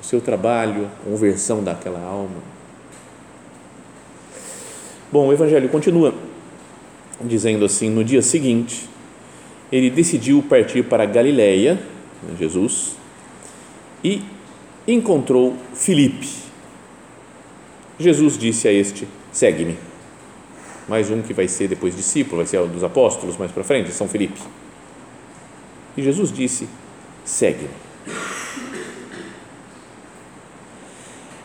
o 0.00 0.04
seu 0.04 0.20
trabalho, 0.20 0.86
a 0.86 1.04
conversão 1.10 1.64
daquela 1.64 2.00
alma 2.00 2.54
Bom, 5.14 5.28
o 5.28 5.32
Evangelho 5.32 5.68
continua 5.68 6.12
dizendo 7.20 7.64
assim: 7.64 7.88
no 7.88 8.02
dia 8.02 8.20
seguinte, 8.20 8.88
ele 9.70 9.88
decidiu 9.88 10.42
partir 10.42 10.82
para 10.82 11.06
Galiléia, 11.06 11.80
Jesus, 12.36 12.96
e 14.02 14.22
encontrou 14.88 15.54
Filipe, 15.72 16.26
Jesus 17.96 18.36
disse 18.36 18.66
a 18.66 18.72
este: 18.72 19.06
Segue-me. 19.30 19.78
Mais 20.88 21.08
um 21.12 21.22
que 21.22 21.32
vai 21.32 21.46
ser 21.46 21.68
depois 21.68 21.94
discípulo, 21.94 22.38
vai 22.38 22.46
ser 22.46 22.58
um 22.58 22.66
dos 22.66 22.82
apóstolos 22.82 23.36
mais 23.36 23.52
para 23.52 23.62
frente, 23.62 23.92
São 23.92 24.08
Felipe. 24.08 24.40
E 25.96 26.02
Jesus 26.02 26.32
disse: 26.32 26.68
Segue-me. 27.24 27.70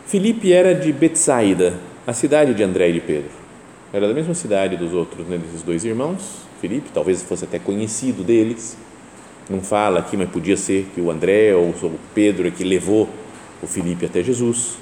Filipe 0.08 0.52
era 0.52 0.74
de 0.74 0.92
Betsaida, 0.92 1.80
a 2.08 2.14
cidade 2.14 2.56
de 2.56 2.64
André 2.64 2.90
e 2.90 2.94
de 2.94 3.02
Pedro. 3.02 3.39
Era 3.92 4.08
da 4.08 4.14
mesma 4.14 4.34
cidade 4.34 4.78
dos 4.78 4.94
outros, 4.94 5.28
né, 5.28 5.38
desses 5.38 5.64
dois 5.64 5.84
irmãos. 5.84 6.44
Filipe 6.62 6.90
talvez 6.94 7.24
fosse 7.24 7.46
até 7.46 7.58
conhecido 7.58 8.24
deles. 8.24 8.78
Não 9.50 9.62
fala 9.62 10.00
aqui, 10.00 10.16
mas 10.16 10.30
podia 10.30 10.56
ser 10.56 10.88
que 10.94 11.02
o 11.02 11.10
André 11.10 11.56
ou 11.56 11.70
o 11.70 12.00
Pedro 12.14 12.48
é 12.48 12.52
que 12.52 12.64
levou 12.64 13.10
o 13.64 13.68
Filipe 13.68 14.06
até 14.06 14.22
Jesus. 14.22 14.78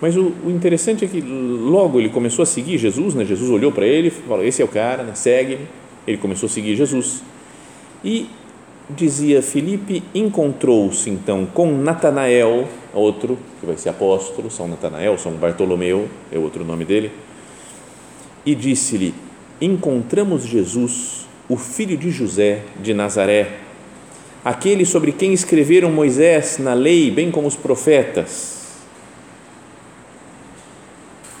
Mas 0.00 0.16
o, 0.16 0.32
o, 0.44 0.50
interessante 0.50 1.04
é 1.04 1.08
que 1.08 1.22
logo 1.22 1.98
ele 1.98 2.10
começou 2.10 2.42
a 2.42 2.46
seguir 2.46 2.76
Jesus, 2.76 3.14
né? 3.14 3.24
Jesus 3.24 3.48
olhou 3.50 3.72
para 3.72 3.86
ele 3.86 4.08
e 4.08 4.10
falou: 4.10 4.44
Esse 4.44 4.60
é 4.60 4.64
o 4.64 4.68
cara, 4.68 5.02
né? 5.02 5.14
segue-me. 5.14 5.66
Ele 6.06 6.18
começou 6.18 6.46
a 6.46 6.50
seguir 6.50 6.76
Jesus. 6.76 7.22
E 8.04 8.28
dizia 8.90 9.42
Filipe, 9.42 10.02
encontrou-se 10.14 11.08
então 11.08 11.46
com 11.46 11.72
Natanael, 11.72 12.68
outro 12.98 13.38
que 13.60 13.66
vai 13.66 13.76
ser 13.76 13.90
apóstolo, 13.90 14.50
São 14.50 14.66
Natanael, 14.68 15.18
São 15.18 15.32
Bartolomeu, 15.32 16.08
é 16.32 16.38
outro 16.38 16.64
nome 16.64 16.84
dele, 16.84 17.12
e 18.44 18.54
disse-lhe: 18.54 19.14
Encontramos 19.60 20.44
Jesus, 20.44 21.26
o 21.48 21.56
filho 21.56 21.96
de 21.96 22.10
José 22.10 22.62
de 22.80 22.92
Nazaré, 22.94 23.58
aquele 24.44 24.84
sobre 24.84 25.12
quem 25.12 25.32
escreveram 25.32 25.90
Moisés 25.90 26.58
na 26.58 26.74
lei, 26.74 27.10
bem 27.10 27.30
como 27.30 27.46
os 27.46 27.56
profetas 27.56 28.56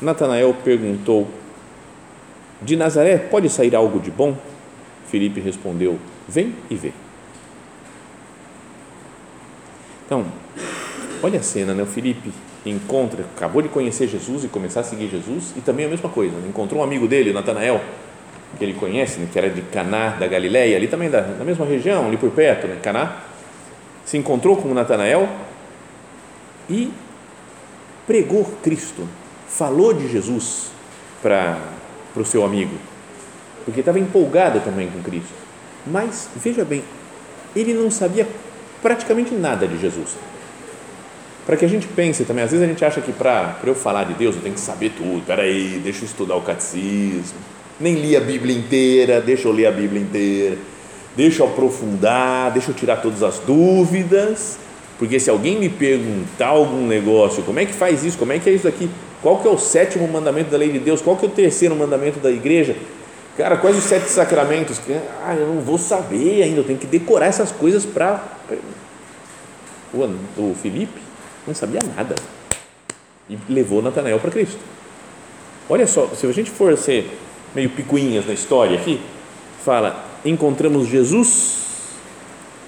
Natanael 0.00 0.54
perguntou: 0.62 1.28
De 2.60 2.76
Nazaré 2.76 3.18
pode 3.18 3.48
sair 3.48 3.74
algo 3.74 3.98
de 3.98 4.10
bom? 4.10 4.36
Felipe 5.08 5.40
respondeu: 5.40 5.98
Vem 6.28 6.54
e 6.70 6.74
vê. 6.74 6.92
Então, 10.04 10.26
olha 11.22 11.40
a 11.40 11.42
cena, 11.42 11.74
né? 11.74 11.82
O 11.82 11.86
Felipe 11.86 12.32
encontra, 12.64 13.24
acabou 13.36 13.62
de 13.62 13.68
conhecer 13.68 14.08
Jesus 14.08 14.44
e 14.44 14.48
começar 14.48 14.80
a 14.80 14.84
seguir 14.84 15.08
Jesus, 15.08 15.52
e 15.56 15.60
também 15.60 15.86
a 15.86 15.88
mesma 15.88 16.08
coisa, 16.08 16.36
né? 16.36 16.48
encontrou 16.48 16.80
um 16.80 16.84
amigo 16.84 17.06
dele, 17.06 17.32
Natanael, 17.32 17.80
que 18.58 18.64
ele 18.64 18.74
conhece, 18.74 19.20
né? 19.20 19.28
que 19.32 19.38
era 19.38 19.48
de 19.48 19.62
Caná 19.62 20.10
da 20.10 20.26
Galileia, 20.26 20.76
ali 20.76 20.88
também 20.88 21.08
da, 21.08 21.22
mesma 21.22 21.64
região, 21.64 22.06
ali 22.06 22.16
por 22.16 22.30
perto, 22.30 22.66
né? 22.66 22.78
Caná, 22.82 23.18
se 24.04 24.16
encontrou 24.16 24.56
com 24.56 24.72
Natanael 24.74 25.28
e 26.68 26.90
pregou 28.06 28.44
Cristo 28.62 29.06
falou 29.48 29.92
de 29.94 30.08
Jesus 30.08 30.70
para 31.22 31.58
o 32.14 32.24
seu 32.24 32.44
amigo, 32.44 32.76
porque 33.64 33.80
estava 33.80 33.98
empolgado 33.98 34.60
também 34.60 34.88
com 34.90 35.02
Cristo. 35.02 35.32
Mas, 35.86 36.28
veja 36.36 36.64
bem, 36.64 36.82
ele 37.54 37.72
não 37.72 37.90
sabia 37.90 38.26
praticamente 38.82 39.34
nada 39.34 39.66
de 39.66 39.78
Jesus. 39.78 40.10
Para 41.46 41.56
que 41.56 41.64
a 41.64 41.68
gente 41.68 41.86
pense 41.86 42.24
também, 42.24 42.42
às 42.42 42.50
vezes 42.50 42.64
a 42.64 42.68
gente 42.68 42.84
acha 42.84 43.00
que 43.00 43.12
para 43.12 43.56
eu 43.64 43.74
falar 43.74 44.02
de 44.02 44.14
Deus 44.14 44.34
eu 44.34 44.42
tenho 44.42 44.54
que 44.54 44.60
saber 44.60 44.90
tudo. 44.90 45.22
Peraí, 45.24 45.80
deixa 45.82 46.02
eu 46.02 46.06
estudar 46.06 46.34
o 46.34 46.40
catecismo. 46.40 47.38
Nem 47.78 47.94
li 47.94 48.16
a 48.16 48.20
Bíblia 48.20 48.56
inteira, 48.56 49.20
deixa 49.20 49.46
eu 49.46 49.52
ler 49.52 49.66
a 49.66 49.70
Bíblia 49.70 50.02
inteira. 50.02 50.58
Deixa 51.16 51.44
eu 51.44 51.46
aprofundar, 51.46 52.50
deixa 52.50 52.72
eu 52.72 52.74
tirar 52.74 52.96
todas 52.96 53.22
as 53.22 53.38
dúvidas. 53.38 54.58
Porque 54.98 55.20
se 55.20 55.30
alguém 55.30 55.56
me 55.56 55.68
perguntar 55.68 56.48
algum 56.48 56.84
negócio, 56.84 57.44
como 57.44 57.60
é 57.60 57.64
que 57.64 57.72
faz 57.72 58.02
isso, 58.02 58.18
como 58.18 58.32
é 58.32 58.40
que 58.40 58.50
é 58.50 58.52
isso 58.52 58.66
aqui, 58.66 58.90
qual 59.22 59.38
que 59.38 59.46
é 59.46 59.50
o 59.50 59.58
sétimo 59.58 60.08
mandamento 60.08 60.50
da 60.50 60.56
lei 60.56 60.72
de 60.72 60.80
Deus? 60.80 61.00
Qual 61.00 61.16
que 61.16 61.24
é 61.24 61.28
o 61.28 61.30
terceiro 61.30 61.76
mandamento 61.76 62.18
da 62.18 62.30
igreja? 62.30 62.74
Cara, 63.36 63.56
quais 63.56 63.76
os 63.76 63.84
sete 63.84 64.08
sacramentos? 64.08 64.80
Ah, 65.24 65.36
eu 65.36 65.46
não 65.46 65.60
vou 65.60 65.78
saber 65.78 66.42
ainda, 66.42 66.60
eu 66.60 66.64
tenho 66.64 66.78
que 66.78 66.86
decorar 66.86 67.26
essas 67.26 67.52
coisas 67.52 67.84
para. 67.84 68.20
O, 69.94 70.54
Felipe 70.60 71.05
não 71.46 71.54
sabia 71.54 71.80
nada 71.96 72.14
e 73.28 73.38
levou 73.48 73.82
Natanael 73.82 74.18
para 74.18 74.30
Cristo. 74.30 74.58
Olha 75.68 75.86
só, 75.86 76.08
se 76.08 76.26
a 76.26 76.32
gente 76.32 76.50
for 76.50 76.76
ser 76.76 77.18
meio 77.54 77.70
picuinhas 77.70 78.26
na 78.26 78.32
história 78.32 78.78
aqui, 78.78 79.00
fala: 79.64 80.04
encontramos 80.24 80.88
Jesus, 80.88 81.58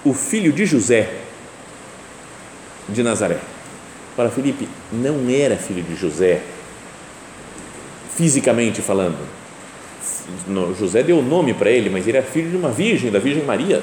o 0.04 0.12
filho 0.12 0.52
de 0.52 0.66
José 0.66 1.08
de 2.88 3.02
Nazaré. 3.02 3.38
Para 4.16 4.30
Felipe, 4.30 4.68
não 4.90 5.30
era 5.30 5.56
filho 5.56 5.82
de 5.82 5.94
José, 5.94 6.42
fisicamente 8.16 8.82
falando. 8.82 9.18
José 10.76 11.02
deu 11.02 11.18
o 11.18 11.22
nome 11.22 11.54
para 11.54 11.70
ele, 11.70 11.88
mas 11.88 12.06
ele 12.06 12.16
era 12.16 12.26
filho 12.26 12.50
de 12.50 12.56
uma 12.56 12.70
virgem, 12.70 13.10
da 13.12 13.18
Virgem 13.18 13.44
Maria. 13.44 13.82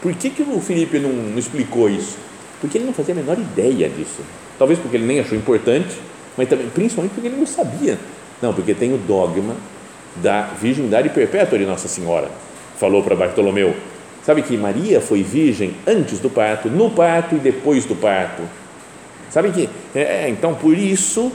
Por 0.00 0.14
que, 0.14 0.30
que 0.30 0.42
o 0.42 0.60
Felipe 0.60 0.98
não, 0.98 1.10
não 1.10 1.38
explicou 1.38 1.88
isso? 1.90 2.16
Porque 2.60 2.78
ele 2.78 2.84
não 2.84 2.92
fazia 2.92 3.14
a 3.14 3.16
menor 3.16 3.38
ideia 3.38 3.88
disso. 3.88 4.20
Talvez 4.58 4.78
porque 4.78 4.96
ele 4.96 5.06
nem 5.06 5.20
achou 5.20 5.36
importante, 5.36 5.96
mas 6.36 6.48
também, 6.48 6.68
principalmente 6.68 7.12
porque 7.12 7.28
ele 7.28 7.36
não 7.36 7.46
sabia. 7.46 7.98
Não, 8.42 8.52
porque 8.52 8.74
tem 8.74 8.92
o 8.92 8.98
dogma 8.98 9.56
da 10.16 10.42
virgindade 10.60 11.08
perpétua 11.08 11.58
de 11.58 11.64
Nossa 11.64 11.88
Senhora. 11.88 12.30
Falou 12.78 13.02
para 13.02 13.16
Bartolomeu. 13.16 13.74
Sabe 14.24 14.42
que 14.42 14.56
Maria 14.56 15.00
foi 15.00 15.22
virgem 15.22 15.74
antes 15.86 16.18
do 16.18 16.28
parto, 16.28 16.68
no 16.68 16.90
parto 16.90 17.36
e 17.36 17.38
depois 17.38 17.84
do 17.86 17.96
parto. 17.96 18.42
Sabe 19.30 19.50
que, 19.50 19.68
é, 19.94 20.24
é, 20.24 20.28
então, 20.28 20.54
por 20.54 20.76
isso, 20.76 21.32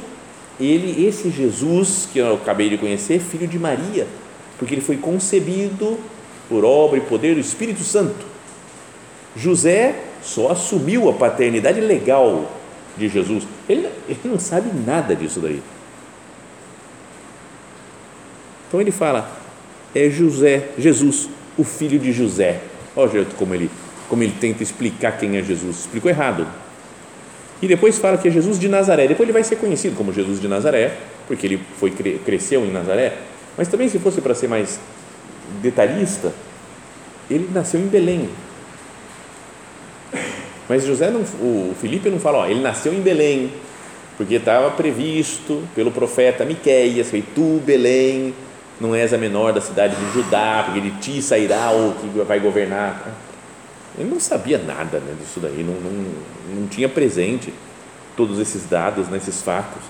ele, 0.59 1.05
esse 1.05 1.29
Jesus 1.29 2.07
que 2.11 2.19
eu 2.19 2.35
acabei 2.35 2.69
de 2.69 2.77
conhecer, 2.77 3.19
filho 3.19 3.47
de 3.47 3.57
Maria, 3.57 4.07
porque 4.59 4.75
ele 4.75 4.81
foi 4.81 4.97
concebido 4.97 5.97
por 6.47 6.63
obra 6.63 6.97
e 6.97 7.01
poder 7.01 7.33
do 7.33 7.39
Espírito 7.39 7.83
Santo. 7.83 8.25
José 9.35 9.95
só 10.25 10.51
assumiu 10.51 11.07
a 11.07 11.13
paternidade 11.13 11.79
legal 11.79 12.51
de 12.97 13.07
Jesus. 13.07 13.43
Ele, 13.69 13.87
ele 14.09 14.19
não 14.25 14.39
sabe 14.39 14.69
nada 14.85 15.15
disso 15.15 15.39
daí. 15.39 15.61
Então 18.67 18.81
ele 18.81 18.91
fala, 18.91 19.29
é 19.93 20.09
José, 20.09 20.69
Jesus, 20.77 21.29
o 21.55 21.63
filho 21.63 21.99
de 21.99 22.11
José. 22.11 22.59
Olha 22.95 23.07
o 23.07 23.11
jeito 23.11 23.35
como 23.35 23.53
ele, 23.53 23.69
como 24.09 24.23
ele 24.23 24.33
tenta 24.39 24.63
explicar 24.63 25.17
quem 25.17 25.37
é 25.37 25.43
Jesus. 25.43 25.81
Explicou 25.81 26.09
errado 26.09 26.47
e 27.61 27.67
depois 27.67 27.97
fala 27.97 28.17
que 28.17 28.27
é 28.27 28.31
Jesus 28.31 28.59
de 28.59 28.67
Nazaré. 28.67 29.07
Depois 29.07 29.27
ele 29.27 29.33
vai 29.33 29.43
ser 29.43 29.55
conhecido 29.57 29.95
como 29.95 30.11
Jesus 30.11 30.41
de 30.41 30.47
Nazaré, 30.47 30.97
porque 31.27 31.47
ele 31.47 31.59
foi 31.79 31.91
cresceu 31.91 32.65
em 32.65 32.71
Nazaré. 32.71 33.13
Mas 33.57 33.67
também 33.67 33.87
se 33.87 33.99
fosse 33.99 34.21
para 34.21 34.35
ser 34.35 34.47
mais 34.47 34.79
detalhista, 35.61 36.33
ele 37.29 37.49
nasceu 37.53 37.79
em 37.79 37.87
Belém. 37.87 38.29
Mas 40.67 40.83
José 40.83 41.11
não, 41.11 41.21
o 41.21 41.75
Felipe 41.79 42.09
não 42.09 42.19
fala, 42.19 42.39
ó, 42.39 42.47
ele 42.47 42.61
nasceu 42.61 42.93
em 42.93 43.01
Belém, 43.01 43.51
porque 44.17 44.35
estava 44.35 44.71
previsto 44.71 45.61
pelo 45.75 45.91
profeta 45.91 46.45
Miqueias, 46.45 47.09
foi 47.09 47.21
tu, 47.21 47.61
Belém, 47.65 48.33
não 48.79 48.95
és 48.95 49.13
a 49.13 49.17
menor 49.17 49.53
da 49.53 49.61
cidade 49.61 49.95
de 49.95 50.11
Judá, 50.11 50.63
porque 50.65 50.81
de 50.81 50.91
ti 50.99 51.21
sairá 51.21 51.71
o 51.71 51.93
que 51.93 52.07
vai 52.23 52.39
governar. 52.39 53.13
Ele 53.97 54.09
não 54.09 54.19
sabia 54.19 54.57
nada 54.57 54.99
né, 54.99 55.15
disso 55.19 55.39
daí, 55.39 55.63
não, 55.63 55.73
não, 55.73 56.61
não 56.61 56.67
tinha 56.67 56.89
presente 56.89 57.53
todos 58.17 58.39
esses 58.39 58.65
dados, 58.65 59.07
né, 59.07 59.17
esses 59.17 59.41
fatos. 59.41 59.83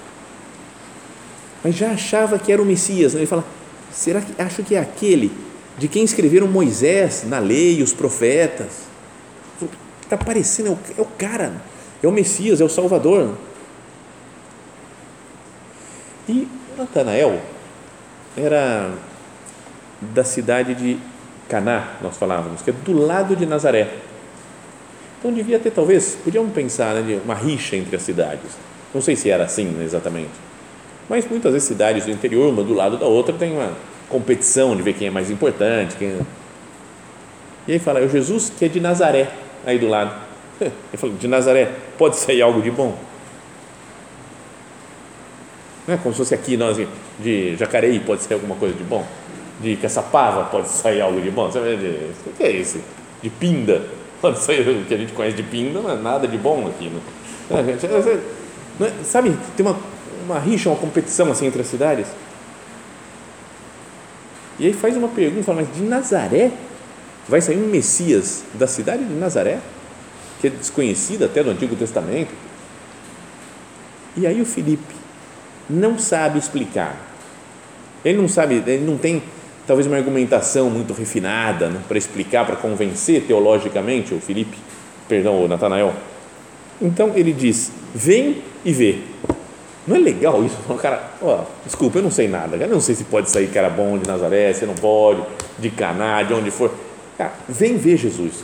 Mas 1.64 1.76
já 1.76 1.92
achava 1.92 2.38
que 2.38 2.52
era 2.52 2.62
o 2.62 2.66
Messias. 2.66 3.14
Né? 3.14 3.22
Ele 3.22 3.28
fala: 3.28 3.44
será 3.92 4.22
que 4.22 4.40
acho 4.40 4.62
que 4.62 4.76
é 4.76 4.80
aquele 4.80 5.32
de 5.78 5.88
quem 5.88 6.04
escreveram 6.04 6.48
Moisés 6.48 7.24
na 7.28 7.40
lei, 7.40 7.82
os 7.82 7.92
profetas? 7.92 8.86
Está 10.06 10.16
parecendo, 10.16 10.70
é 10.70 10.72
o, 10.72 10.80
é 11.00 11.02
o 11.02 11.06
cara, 11.06 11.54
é 12.02 12.08
o 12.08 12.12
Messias, 12.12 12.62
é 12.62 12.64
o 12.64 12.70
Salvador. 12.70 13.36
E 16.30 16.48
Natanael 16.78 17.42
era 18.38 18.92
da 20.00 20.24
cidade 20.24 20.76
de 20.76 21.00
Caná, 21.50 21.94
nós 22.02 22.18
falávamos, 22.18 22.62
que 22.62 22.70
é 22.70 22.74
do 22.74 22.94
lado 22.94 23.36
de 23.36 23.46
Nazaré. 23.46 23.90
Então 25.18 25.34
devia 25.34 25.58
ter, 25.58 25.72
talvez, 25.72 26.18
podíamos 26.24 26.54
pensar 26.54 26.94
né, 26.96 27.20
uma 27.24 27.34
rixa 27.34 27.76
entre 27.76 27.96
as 27.96 28.04
cidades. 28.04 28.52
Não 28.94 29.02
sei 29.02 29.16
se 29.16 29.30
era 29.30 29.46
assim 29.46 29.66
né, 29.66 29.84
exatamente. 29.84 30.32
Mas 31.10 31.28
muitas 31.28 31.52
vezes 31.54 31.68
cidades 31.68 32.06
do 32.06 32.12
interior, 32.12 32.52
uma 32.52 32.64
do 32.64 32.74
lado 32.74 32.98
da 32.98 33.06
outra, 33.08 33.34
tem 33.34 33.54
uma 33.54 33.74
competição 34.08 34.76
de 34.76 34.84
ver 34.84 34.94
quem 34.94 35.08
é 35.08 35.12
mais 35.12 35.32
importante. 35.32 35.96
Quem... 35.96 36.10
É. 36.10 36.22
E 37.68 37.74
aí 37.74 37.80
fala, 37.80 38.00
é 38.00 38.06
o 38.06 38.10
Jesus 38.10 38.52
que 38.56 38.66
é 38.66 38.68
de 38.68 38.80
Nazaré, 38.80 39.32
aí 39.66 39.80
do 39.80 39.88
lado. 39.88 40.16
Ele 40.62 40.72
falou, 40.98 41.16
de 41.16 41.28
Nazaré, 41.28 41.72
pode 41.98 42.18
sair 42.18 42.42
algo 42.42 42.62
de 42.62 42.72
bom? 42.72 42.98
Não 45.88 45.96
é 45.96 45.98
como 45.98 46.14
se 46.14 46.20
fosse 46.20 46.34
aqui, 46.34 46.58
nós, 46.58 46.78
de 47.20 47.56
Jacareí, 47.56 48.00
pode 48.00 48.24
sair 48.24 48.36
alguma 48.36 48.56
coisa 48.56 48.74
de 48.74 48.84
bom? 48.84 49.06
de 49.60 49.76
Caçapava 49.78 50.46
pode 50.46 50.70
sair 50.70 51.02
algo 51.02 51.22
de 51.22 51.32
bom. 51.32 51.48
O 51.48 52.34
que 52.38 52.44
é 52.44 52.52
isso? 52.52 52.80
De 53.22 53.30
pinda. 53.30 53.84
Pode 54.22 54.40
sair 54.40 54.62
o 54.68 54.86
que 54.86 54.94
a 54.94 54.98
gente 54.98 55.14
conhece 55.14 55.36
de 55.36 55.44
pinda, 55.44 55.82
não 55.82 55.92
é 55.92 55.96
nada 55.96 56.28
de 56.28 56.38
bom 56.38 56.68
aqui. 56.68 56.90
Né? 56.90 57.78
É, 58.82 59.04
sabe, 59.04 59.38
tem 59.56 59.66
uma, 59.66 59.78
uma 60.26 60.40
rixa, 60.40 60.70
uma 60.70 60.78
competição 60.78 61.30
assim 61.30 61.46
entre 61.46 61.62
as 61.62 61.68
cidades. 61.68 62.08
E 64.58 64.66
aí 64.66 64.74
faz 64.74 64.96
uma 64.96 65.10
pergunta, 65.10 65.44
fala, 65.44 65.62
mas 65.62 65.76
de 65.76 65.84
Nazaré 65.84 66.52
vai 67.28 67.42
sair 67.42 67.58
um 67.58 67.68
Messias 67.68 68.44
da 68.54 68.68
cidade 68.68 69.04
de 69.04 69.14
Nazaré, 69.14 69.60
que 70.40 70.48
é 70.48 70.50
desconhecida 70.50 71.26
até 71.26 71.44
do 71.44 71.50
Antigo 71.50 71.76
Testamento. 71.76 72.32
E 74.16 74.26
aí 74.26 74.42
o 74.42 74.46
Felipe 74.46 74.96
não 75.70 75.98
sabe 75.98 76.40
explicar. 76.40 76.96
Ele 78.04 78.18
não 78.18 78.28
sabe, 78.28 78.64
ele 78.66 78.86
não 78.86 78.98
tem 78.98 79.22
talvez 79.66 79.88
uma 79.88 79.98
argumentação 79.98 80.70
muito 80.70 80.94
refinada 80.94 81.70
né, 81.70 81.82
para 81.88 81.98
explicar, 81.98 82.46
para 82.46 82.56
convencer 82.56 83.24
teologicamente 83.24 84.14
o 84.14 84.20
Felipe, 84.20 84.58
perdão, 85.08 85.44
o 85.44 85.48
Natanael. 85.48 85.94
Então 86.82 87.14
ele 87.16 87.34
diz: 87.34 87.72
vem 87.94 88.44
e 88.64 88.72
vê. 88.72 89.00
Não 89.88 89.96
é 89.96 90.00
legal 90.00 90.44
isso? 90.44 90.58
O 90.68 90.76
cara, 90.76 91.12
ó, 91.22 91.44
desculpa, 91.64 92.00
eu 92.00 92.04
não 92.04 92.10
sei 92.10 92.28
nada, 92.28 92.58
eu 92.58 92.68
não 92.68 92.82
sei 92.82 92.96
se 92.96 93.04
pode 93.04 93.30
sair 93.30 93.48
cara 93.48 93.70
bom 93.70 93.98
de 93.98 94.08
Nazaré, 94.08 94.52
se 94.54 94.66
não 94.66 94.74
pode, 94.74 95.22
de 95.60 95.70
Caná, 95.70 96.24
de 96.24 96.34
onde 96.34 96.50
for. 96.50 96.74
Cara, 97.18 97.34
vem 97.48 97.78
ver 97.78 97.98
Jesus. 97.98 98.44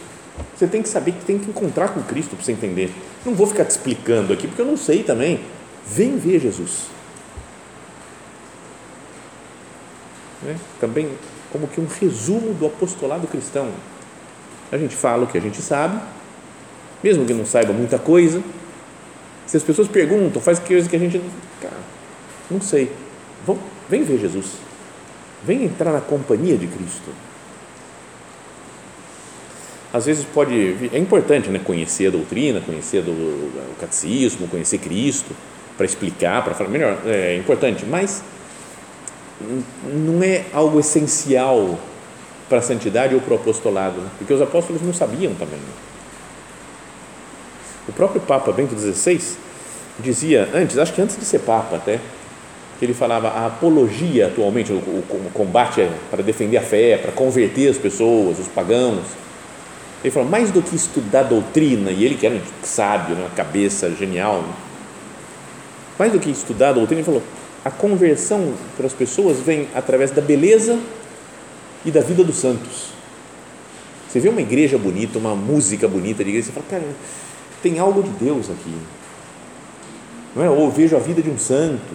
Você 0.56 0.68
tem 0.68 0.82
que 0.82 0.90
saber 0.90 1.12
que 1.12 1.26
tem 1.26 1.38
que 1.38 1.50
encontrar 1.50 1.90
com 1.90 2.02
Cristo 2.02 2.36
para 2.36 2.44
você 2.44 2.52
entender. 2.52 2.92
Não 3.26 3.34
vou 3.34 3.46
ficar 3.48 3.66
te 3.66 3.72
explicando 3.72 4.32
aqui, 4.32 4.48
porque 4.48 4.62
eu 4.62 4.66
não 4.66 4.78
sei 4.78 5.04
também. 5.04 5.42
Vem 5.88 6.18
ver 6.18 6.40
Jesus. 6.40 6.88
Né? 10.42 10.56
Também 10.80 11.10
como 11.52 11.68
que 11.68 11.82
um 11.82 11.88
resumo 12.00 12.54
do 12.54 12.66
apostolado 12.66 13.28
cristão. 13.28 13.70
A 14.72 14.78
gente 14.78 14.96
fala 14.96 15.26
o 15.26 15.28
que 15.28 15.38
a 15.38 15.42
gente 15.42 15.62
sabe, 15.62 16.02
mesmo 17.04 17.26
que 17.26 17.34
não 17.34 17.46
saiba 17.46 17.74
muita 17.74 18.00
coisa. 18.00 18.42
Se 19.46 19.58
as 19.58 19.64
pessoas 19.64 19.90
perguntam, 19.90 20.42
faz 20.42 20.60
coisas 20.60 20.88
que 20.88 20.96
a 20.96 21.00
gente 21.00 21.22
cara, 21.60 21.76
não 22.50 22.62
sei. 22.62 22.92
Vão, 23.46 23.60
vem 23.90 24.04
ver 24.04 24.18
Jesus. 24.18 24.54
Vem 25.44 25.66
entrar 25.66 25.92
na 25.92 26.00
companhia 26.00 26.58
de 26.58 26.68
Cristo. 26.68 27.10
Às 29.93 30.06
vezes 30.06 30.25
pode, 30.25 30.89
é 30.93 30.97
importante, 30.97 31.49
né, 31.49 31.60
conhecer 31.63 32.08
a 32.08 32.12
doutrina, 32.12 32.62
conhecer 32.62 33.01
do, 33.01 33.12
o 33.12 33.75
catecismo, 33.80 34.47
conhecer 34.47 34.77
Cristo 34.77 35.36
para 35.75 35.86
explicar, 35.86 36.43
para 36.43 36.54
falar 36.54 36.69
melhor, 36.69 36.97
é 37.06 37.36
importante, 37.36 37.86
mas 37.86 38.23
não 39.93 40.23
é 40.23 40.45
algo 40.54 40.80
essencial 40.80 41.77
para 42.47 42.60
a 42.60 42.62
santidade 42.62 43.15
ou 43.15 43.21
para 43.21 43.34
o 43.34 43.36
apostolado, 43.36 43.99
né? 43.99 44.10
porque 44.17 44.34
os 44.34 44.41
apóstolos 44.41 44.82
não 44.82 44.93
sabiam 44.93 45.34
também. 45.36 45.60
O 47.88 47.91
próprio 47.91 48.21
Papa 48.21 48.51
Bento 48.51 48.77
XVI 48.77 49.19
dizia 49.99 50.49
antes, 50.54 50.77
acho 50.77 50.93
que 50.93 51.01
antes 51.01 51.17
de 51.17 51.25
ser 51.25 51.39
Papa 51.39 51.77
até, 51.77 51.99
que 52.80 52.86
ele 52.86 52.93
falava 52.93 53.30
a 53.30 53.45
apologia 53.45 54.27
atualmente, 54.27 54.71
o 54.71 55.32
combate 55.34 55.82
é 55.82 55.91
para 56.10 56.23
defender 56.23 56.58
a 56.58 56.62
fé, 56.62 56.97
para 56.97 57.12
converter 57.12 57.69
as 57.69 57.77
pessoas, 57.77 58.39
os 58.39 58.47
pagãos. 58.47 59.04
Ele 60.04 60.12
falou, 60.12 60.28
mais 60.28 60.52
do 60.52 60.62
que 60.62 60.76
estudar 60.76 61.24
doutrina, 61.24 61.92
e 61.92 62.04
ele 62.04 62.16
que 62.16 62.26
era 62.26 62.36
um 62.36 62.42
sábio, 62.64 63.16
né, 63.16 63.22
uma 63.22 63.30
cabeça 63.36 63.90
genial, 63.92 64.42
né? 64.42 64.54
mais 66.00 66.12
do 66.12 66.20
que 66.20 66.30
estudar 66.32 66.74
doutrina, 66.74 67.02
ele 67.02 67.06
falou, 67.06 67.22
a 67.64 67.70
conversão 67.70 68.54
para 68.76 68.88
as 68.88 68.94
pessoas 68.94 69.40
vem 69.40 69.68
através 69.76 70.10
da 70.10 70.22
beleza 70.22 70.80
e 71.86 71.92
da 71.92 72.02
vida 72.02 72.24
dos 72.24 72.38
santos. 72.38 72.92
Você 74.10 74.20
vê 74.20 74.30
uma 74.30 74.42
igreja 74.42 74.78
bonita, 74.78 75.20
uma 75.20 75.36
música 75.36 75.88
bonita 75.88 76.24
de 76.24 76.32
igreja, 76.32 76.48
você 76.48 76.54
fala, 76.54 76.66
cara, 76.68 76.96
tem 77.62 77.78
algo 77.78 78.02
de 78.02 78.10
Deus 78.10 78.50
aqui. 78.50 78.76
Não 80.36 80.44
é? 80.44 80.50
Ou 80.50 80.72
vejo 80.72 80.96
a 80.96 81.00
vida 81.00 81.22
de 81.22 81.30
um 81.30 81.38
santo, 81.38 81.94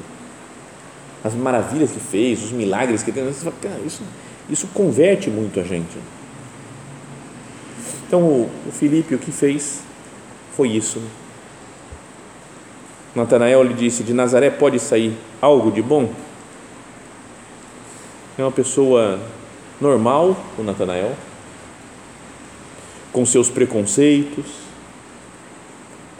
as 1.25 1.35
maravilhas 1.35 1.91
que 1.91 2.01
fez, 2.01 2.43
os 2.45 2.53
milagres 2.53 3.03
que 3.03 3.11
tem. 3.11 3.25
Você 3.25 3.45
fala, 3.45 3.57
cara, 3.61 3.81
isso, 3.85 4.03
isso 4.49 4.69
converte 4.73 5.29
muito 5.29 5.59
a 5.59 5.65
gente. 5.65 5.97
Então, 8.07 8.23
o, 8.23 8.51
o 8.67 8.73
Filipe, 8.73 9.15
o 9.15 9.19
que 9.19 9.33
fez 9.33 9.83
foi 10.55 10.69
isso. 10.69 11.03
Natanael 13.15 13.63
lhe 13.63 13.75
disse: 13.75 14.03
De 14.03 14.13
Nazaré 14.13 14.51
pode 14.51 14.79
sair 14.79 15.17
algo 15.41 15.73
de 15.73 15.83
bom? 15.83 16.13
É 18.39 18.43
uma 18.43 18.53
pessoa 18.53 19.19
normal, 19.81 20.37
o 20.59 20.63
Natanael, 20.63 21.15
com 23.13 23.25
seus 23.25 23.49
preconceitos, 23.49 24.47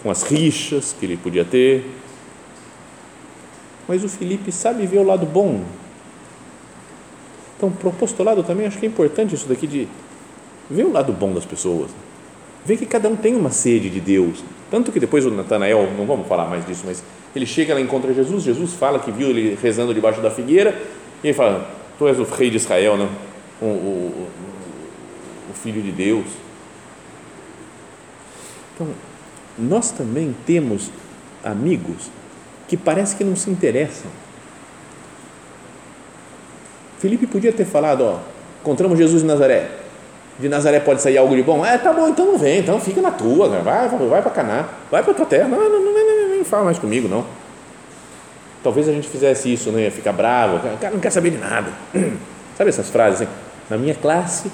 com 0.03 0.11
as 0.11 0.23
rixas 0.23 0.95
que 0.99 1.05
ele 1.07 1.17
podia 1.17 1.45
ter. 1.45 1.89
Mas 3.87 4.03
o 4.03 4.09
Felipe 4.09 4.51
sabe 4.51 4.87
ver 4.87 4.99
o 4.99 5.05
lado 5.05 5.27
bom. 5.27 5.63
Então, 7.57 7.71
para 7.71 7.89
o 7.89 7.91
apostolado 7.91 8.43
também 8.43 8.67
acho 8.67 8.79
que 8.79 8.87
é 8.87 8.89
importante 8.89 9.35
isso 9.35 9.47
daqui 9.47 9.67
de 9.67 9.89
ver 10.71 10.85
o 10.85 10.93
lado 10.93 11.13
bom 11.13 11.33
das 11.33 11.45
pessoas. 11.45 11.91
Ver 12.65 12.77
que 12.77 12.87
cada 12.87 13.09
um 13.09 13.17
tem 13.17 13.35
uma 13.35 13.51
sede 13.51 13.89
de 13.89 14.01
Deus 14.01 14.43
tanto 14.71 14.91
que 14.91 14.99
depois 14.99 15.25
o 15.25 15.31
Natanael, 15.31 15.93
não 15.97 16.07
vamos 16.07 16.27
falar 16.27 16.47
mais 16.47 16.67
disso, 16.67 16.83
mas 16.85 17.03
ele 17.35 17.47
chega 17.47 17.75
lá 17.75 17.81
e 17.81 17.85
encontra 17.85 18.13
Jesus, 18.13 18.43
Jesus 18.43 18.73
fala 18.75 18.99
que 18.99 19.13
viu 19.13 19.29
ele 19.29 19.57
rezando 19.61 19.95
debaixo 19.95 20.21
da 20.21 20.31
figueira, 20.31 20.77
e 21.23 21.29
ele 21.29 21.35
fala, 21.35 21.71
tu 21.99 22.09
és 22.09 22.19
o 22.19 22.25
rei 22.25 22.51
de 22.51 22.57
Israel, 22.57 22.97
não? 22.97 23.09
O, 23.61 23.65
o, 23.65 23.69
o, 23.69 24.29
o 25.51 25.55
filho 25.55 25.81
de 25.81 25.93
Deus. 25.93 26.27
Então, 28.75 28.89
nós 29.57 29.91
também 29.93 30.35
temos 30.45 30.91
amigos 31.45 32.11
que 32.67 32.77
parece 32.77 33.15
que 33.15 33.23
não 33.23 33.37
se 33.37 33.49
interessam. 33.49 34.11
Felipe 36.99 37.27
podia 37.27 37.53
ter 37.53 37.65
falado, 37.65 38.03
ó, 38.03 38.19
encontramos 38.61 38.99
Jesus 38.99 39.23
em 39.23 39.27
Nazaré, 39.27 39.71
de 40.39 40.49
Nazaré 40.49 40.81
pode 40.81 41.01
sair 41.01 41.17
algo 41.17 41.35
de 41.35 41.43
bom? 41.43 41.65
É, 41.65 41.79
tá 41.79 41.93
bom, 41.93 42.09
então 42.09 42.27
não 42.27 42.39
vem, 42.39 42.59
então 42.59 42.79
fica 42.81 43.01
na 43.01 43.11
tua, 43.11 43.49
vai, 43.49 43.89
vai 43.89 44.23
para 44.23 44.31
Caná, 44.31 44.65
vai 44.91 45.03
para 45.03 45.15
tua 45.15 45.27
terra, 45.27 45.49
não, 45.49 45.59
não, 45.59 45.81
não, 45.81 45.93
não, 45.93 46.29
nem 46.31 46.45
fala 46.45 46.65
mais 46.65 46.79
comigo, 46.79 47.09
não. 47.09 47.25
Talvez 48.63 48.89
a 48.89 48.93
gente 48.93 49.09
fizesse 49.09 49.53
isso, 49.53 49.71
né? 49.71 49.91
Ficar 49.91 50.13
bravo, 50.13 50.57
o 50.57 50.79
cara 50.79 50.93
não 50.93 51.01
quer 51.01 51.11
saber 51.11 51.31
de 51.31 51.39
nada. 51.39 51.71
Sabe 52.59 52.71
essas 52.71 52.91
frases 52.91 53.23
assim? 53.23 53.31
Na 53.71 53.77
minha 53.77 53.95
classe, 53.95 54.51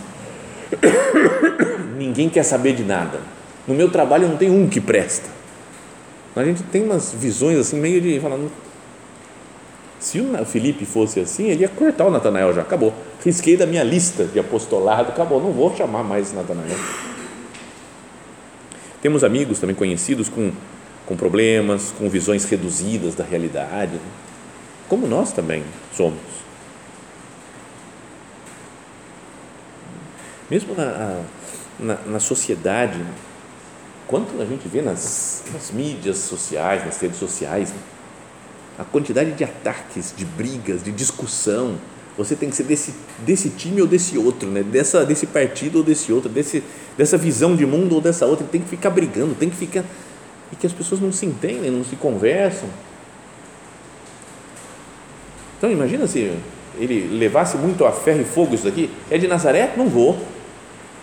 ninguém 1.97 2.29
quer 2.29 2.43
saber 2.43 2.75
de 2.75 2.85
nada. 2.85 3.21
No 3.67 3.75
meu 3.75 3.91
trabalho 3.91 4.29
não 4.29 4.37
tem 4.37 4.51
um 4.51 4.69
que 4.69 4.81
presta. 4.81 5.29
A 6.35 6.45
gente 6.45 6.63
tem 6.65 6.83
umas 6.83 7.13
visões 7.13 7.59
assim, 7.59 7.79
meio 7.79 8.01
de 8.01 8.19
falando. 8.21 8.51
Se 9.99 10.21
o 10.21 10.45
Felipe 10.45 10.85
fosse 10.85 11.21
assim, 11.21 11.49
ele 11.49 11.63
ia 11.63 11.69
cortar 11.69 12.07
o 12.07 12.11
Natanael 12.11 12.53
já, 12.53 12.63
acabou 12.63 12.93
risquei 13.25 13.57
da 13.57 13.67
minha 13.67 13.85
lista 13.85 14.25
de 14.25 14.39
apostolado, 14.39 15.11
acabou, 15.11 15.41
não 15.41 15.53
vou 15.53 15.75
chamar 15.77 16.03
mais 16.03 16.33
Natanael. 16.33 16.79
Temos 19.01 19.25
amigos 19.25 19.59
também 19.59 19.75
conhecidos 19.75 20.29
com, 20.29 20.53
com 21.07 21.17
problemas, 21.17 21.93
com 21.99 22.09
visões 22.09 22.45
reduzidas 22.45 23.15
da 23.15 23.25
realidade, 23.25 23.99
como 24.89 25.07
nós 25.07 25.33
também 25.33 25.65
somos. 25.93 26.21
Mesmo 30.51 30.75
na, 30.75 31.23
na, 31.81 31.99
na 32.07 32.21
sociedade, 32.21 33.01
quanto 34.07 34.41
a 34.41 34.45
gente 34.45 34.69
vê 34.69 34.83
nas, 34.83 35.45
nas 35.53 35.71
mídias 35.71 36.19
sociais, 36.19 36.85
nas 36.85 37.01
redes 37.01 37.19
sociais, 37.19 37.73
a 38.79 38.85
quantidade 38.85 39.33
de 39.33 39.45
ataques, 39.45 40.13
de 40.17 40.25
brigas, 40.25 40.83
de 40.83 40.93
discussão, 40.93 41.79
você 42.17 42.37
tem 42.37 42.51
que 42.51 42.57
ser 42.57 42.65
desse, 42.65 42.95
desse 43.19 43.49
time 43.51 43.81
ou 43.81 43.87
desse 43.87 44.19
outro, 44.19 44.51
né? 44.51 44.63
dessa, 44.63 45.05
desse 45.05 45.27
partido 45.27 45.79
ou 45.79 45.85
desse 45.85 46.13
outro, 46.13 46.29
desse, 46.29 46.63
dessa 46.97 47.17
visão 47.17 47.57
de 47.57 47.65
mundo 47.65 47.95
ou 47.95 48.01
dessa 48.01 48.27
outra. 48.27 48.47
Tem 48.47 48.61
que 48.61 48.69
ficar 48.69 48.91
brigando, 48.91 49.35
tem 49.35 49.49
que 49.49 49.57
ficar. 49.57 49.85
E 50.53 50.57
que 50.57 50.67
as 50.67 50.73
pessoas 50.73 51.01
não 51.01 51.11
se 51.11 51.25
entendem, 51.25 51.71
não 51.71 51.85
se 51.85 51.97
conversam. 51.97 52.69
Então, 55.57 55.71
imagina 55.71 56.07
se 56.07 56.37
ele 56.79 57.17
levasse 57.17 57.57
muito 57.57 57.85
a 57.87 57.93
ferro 57.93 58.21
e 58.21 58.25
fogo 58.25 58.55
isso 58.55 58.65
daqui. 58.65 58.91
É 59.11 59.17
de 59.17 59.27
Nazaré? 59.27 59.73
Não 59.77 59.89
vou. 59.89 60.19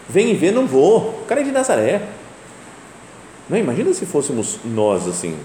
Vem 0.07 0.31
e 0.31 0.35
vê, 0.35 0.51
não 0.51 0.67
vou. 0.67 1.21
O 1.21 1.25
cara 1.25 1.41
é 1.41 1.43
de 1.43 1.51
Nazaré. 1.51 2.03
Não, 3.49 3.57
imagina 3.57 3.91
se 3.93 4.05
fôssemos 4.05 4.59
nós 4.63 5.07
assim 5.07 5.35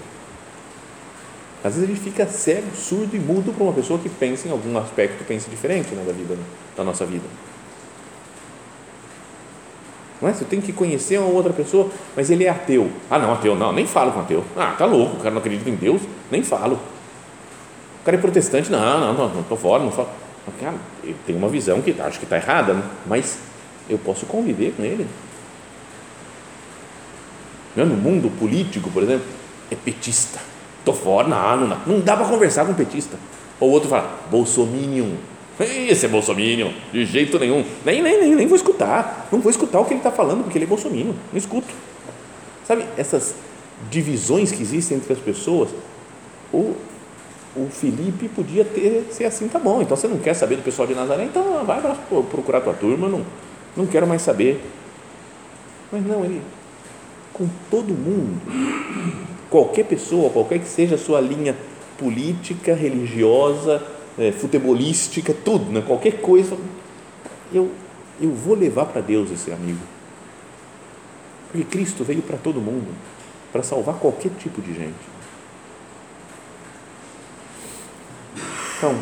às 1.65 1.73
vezes 1.73 1.89
a 1.89 1.91
gente 1.91 2.03
fica 2.03 2.27
cego, 2.27 2.67
surdo 2.75 3.15
e 3.15 3.19
mudo 3.19 3.51
para 3.51 3.63
uma 3.63 3.73
pessoa 3.73 3.97
que 3.97 4.07
pensa 4.07 4.47
em 4.47 4.51
algum 4.51 4.77
aspecto, 4.77 5.23
pensa 5.23 5.49
diferente 5.49 5.95
né, 5.95 6.03
da 6.05 6.13
vida, 6.13 6.37
da 6.77 6.83
nossa 6.83 7.07
vida. 7.07 7.25
Não 10.21 10.29
é? 10.29 10.33
Você 10.33 10.45
tem 10.45 10.61
que 10.61 10.71
conhecer 10.71 11.17
uma 11.17 11.27
outra 11.27 11.51
pessoa, 11.51 11.89
mas 12.15 12.29
ele 12.29 12.45
é 12.45 12.49
ateu. 12.49 12.91
Ah, 13.09 13.17
não, 13.17 13.33
ateu, 13.33 13.55
não, 13.55 13.73
nem 13.73 13.87
falo 13.87 14.11
com 14.11 14.19
ateu. 14.19 14.45
Ah, 14.55 14.75
tá 14.77 14.85
louco, 14.85 15.15
o 15.15 15.17
cara 15.17 15.31
não 15.31 15.39
acredita 15.39 15.67
em 15.67 15.73
Deus, 15.73 16.03
nem 16.29 16.43
falo. 16.43 16.75
O 18.01 18.05
cara 18.05 18.15
é 18.15 18.21
protestante, 18.21 18.71
não, 18.71 18.99
não, 18.99 19.13
não, 19.15 19.29
não 19.29 19.43
tô 19.43 19.55
fora, 19.55 19.83
não 19.83 19.91
falo. 19.91 20.09
Cara, 20.61 20.75
ele 21.03 21.17
tem 21.25 21.35
uma 21.35 21.49
visão 21.49 21.81
que 21.81 21.99
acho 21.99 22.19
que 22.19 22.25
está 22.25 22.37
errada, 22.37 22.75
né? 22.75 22.83
mas 23.07 23.39
eu 23.89 23.97
posso 23.97 24.27
conviver 24.27 24.71
com 24.77 24.83
ele. 24.83 25.07
No 27.75 27.87
mundo 27.87 28.29
político, 28.37 28.91
por 28.91 29.01
exemplo, 29.01 29.25
é 29.71 29.75
petista 29.75 30.39
tô 30.85 30.93
fora, 30.93 31.27
não, 31.27 31.57
não, 31.57 31.67
dá, 31.67 31.77
não 31.85 31.99
dá 31.99 32.15
para 32.15 32.27
conversar 32.27 32.65
com 32.65 32.73
petista. 32.73 33.17
Ou 33.59 33.71
outro 33.71 33.89
fala, 33.89 34.19
bolsominion, 34.29 35.09
esse 35.59 36.05
é 36.05 36.09
bolsominion, 36.09 36.71
de 36.91 37.05
jeito 37.05 37.39
nenhum, 37.39 37.65
nem, 37.85 38.01
nem, 38.01 38.19
nem, 38.19 38.35
nem 38.35 38.47
vou 38.47 38.55
escutar, 38.55 39.27
não 39.31 39.39
vou 39.39 39.49
escutar 39.49 39.79
o 39.79 39.85
que 39.85 39.93
ele 39.93 39.99
está 39.99 40.11
falando, 40.11 40.43
porque 40.43 40.57
ele 40.57 40.65
é 40.65 40.67
bolsominion, 40.67 41.13
não 41.31 41.37
escuto. 41.37 41.73
Sabe, 42.65 42.85
essas 42.97 43.35
divisões 43.89 44.51
que 44.51 44.61
existem 44.61 44.97
entre 44.97 45.13
as 45.13 45.19
pessoas, 45.19 45.69
o, 46.53 46.75
o 47.55 47.67
Felipe 47.71 48.27
podia 48.27 48.65
ter, 48.65 49.07
ser 49.11 49.25
assim, 49.25 49.47
tá 49.47 49.59
bom, 49.59 49.81
então 49.81 49.95
você 49.95 50.07
não 50.07 50.17
quer 50.17 50.33
saber 50.33 50.57
do 50.57 50.63
pessoal 50.63 50.87
de 50.87 50.93
Nazaré, 50.93 51.23
então 51.23 51.63
vai 51.65 51.81
procurar 52.29 52.61
tua 52.61 52.73
turma, 52.73 53.07
não, 53.07 53.25
não 53.75 53.85
quero 53.85 54.05
mais 54.05 54.21
saber. 54.21 54.61
Mas 55.91 56.05
não, 56.05 56.25
ele, 56.25 56.41
com 57.31 57.47
todo 57.69 57.93
mundo, 57.93 58.41
qualquer 59.55 59.85
pessoa, 59.85 60.29
qualquer 60.29 60.59
que 60.59 60.67
seja 60.67 60.95
a 60.95 60.97
sua 60.97 61.21
linha 61.21 61.55
política, 61.97 62.75
religiosa, 62.75 63.81
é, 64.19 64.29
futebolística, 64.33 65.33
tudo, 65.33 65.71
né? 65.71 65.81
qualquer 65.87 66.19
coisa, 66.19 66.57
eu, 67.53 67.71
eu 68.19 68.31
vou 68.31 68.53
levar 68.53 68.87
para 68.87 68.99
Deus 68.99 69.31
esse 69.31 69.53
amigo. 69.53 69.79
Porque 71.49 71.63
Cristo 71.63 72.03
veio 72.03 72.21
para 72.21 72.35
todo 72.35 72.59
mundo, 72.59 72.87
para 73.53 73.63
salvar 73.63 73.95
qualquer 73.95 74.31
tipo 74.37 74.61
de 74.61 74.73
gente. 74.73 75.15
Então, 78.77 78.93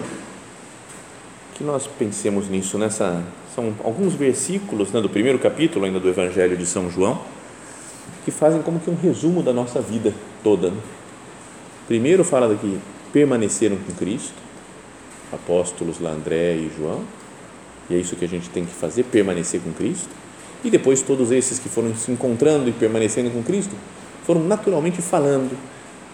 que 1.56 1.64
nós 1.64 1.88
pensemos 1.88 2.48
nisso, 2.48 2.78
nessa 2.78 3.24
são 3.56 3.74
alguns 3.84 4.14
versículos 4.14 4.92
né, 4.92 5.02
do 5.02 5.10
primeiro 5.10 5.40
capítulo 5.40 5.86
ainda 5.86 6.00
do 6.00 6.10
Evangelho 6.10 6.56
de 6.56 6.66
São 6.68 6.92
João 6.92 7.20
que 8.24 8.30
fazem 8.30 8.62
como 8.62 8.80
que 8.80 8.90
um 8.90 8.96
resumo 8.96 9.42
da 9.44 9.52
nossa 9.52 9.82
vida 9.82 10.14
toda. 10.44 10.70
Né? 10.70 10.78
Primeiro 11.88 12.24
fala 12.24 12.48
daqui 12.48 12.80
permaneceram 13.12 13.78
com 13.78 13.94
Cristo, 13.94 14.34
apóstolos 15.32 16.00
lá 16.00 16.10
André 16.10 16.56
e 16.56 16.72
João, 16.76 17.04
e 17.90 17.96
é 17.96 17.98
isso 18.00 18.16
que 18.16 18.26
a 18.26 18.28
gente 18.28 18.50
tem 18.50 18.66
que 18.66 18.74
fazer, 18.74 19.04
permanecer 19.04 19.62
com 19.62 19.72
Cristo. 19.72 20.10
E 20.64 20.70
depois 20.70 21.02
todos 21.02 21.32
esses 21.32 21.60
que 21.60 21.70
foram 21.70 21.96
se 21.96 22.12
encontrando 22.12 22.70
e 22.70 22.72
permanecendo 22.72 23.30
com 23.30 23.44
Cristo 23.44 23.76
foram 24.26 24.42
naturalmente 24.42 25.02
falando 25.02 25.56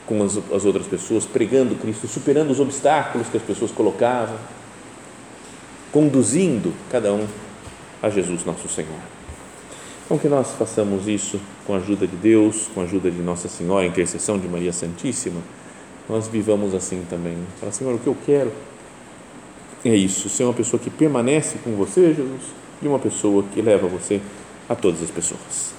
com 0.06 0.24
as, 0.24 0.38
as 0.52 0.66
outras 0.66 0.88
pessoas, 0.88 1.26
pregando 1.26 1.76
Cristo, 1.76 2.08
superando 2.08 2.50
os 2.50 2.60
obstáculos 2.60 3.28
que 3.28 3.38
as 3.38 3.44
pessoas 3.44 3.70
colocavam, 3.72 4.38
conduzindo 5.92 6.74
cada 6.90 7.14
um 7.14 7.28
a 8.02 8.10
Jesus 8.10 8.44
nosso 8.44 8.68
Senhor. 8.68 9.19
Então 10.10 10.18
que 10.18 10.28
nós 10.28 10.54
façamos 10.54 11.08
isso 11.08 11.40
com 11.68 11.76
a 11.76 11.78
ajuda 11.78 12.08
de 12.08 12.16
Deus, 12.16 12.68
com 12.74 12.82
a 12.82 12.84
ajuda 12.84 13.12
de 13.12 13.22
Nossa 13.22 13.48
Senhora, 13.48 13.86
intercessão 13.86 14.40
de 14.40 14.48
Maria 14.48 14.74
Santíssima, 14.74 15.40
nós 16.10 16.28
vivamos 16.28 16.74
assim 16.74 17.06
também. 17.08 17.38
Fala, 17.60 17.72
Senhor, 17.72 17.94
o 17.94 18.00
que 18.00 18.08
eu 18.08 18.18
quero 18.26 18.52
é 19.86 19.96
isso, 19.96 20.28
ser 20.28 20.46
uma 20.46 20.54
pessoa 20.54 20.80
que 20.80 20.90
permanece 20.90 21.60
com 21.64 21.76
você, 21.76 22.12
Jesus, 22.12 22.42
e 22.82 22.88
uma 22.88 22.98
pessoa 22.98 23.44
que 23.54 23.62
leva 23.62 23.88
você 23.88 24.20
a 24.68 24.74
todas 24.74 25.04
as 25.04 25.12
pessoas. 25.12 25.79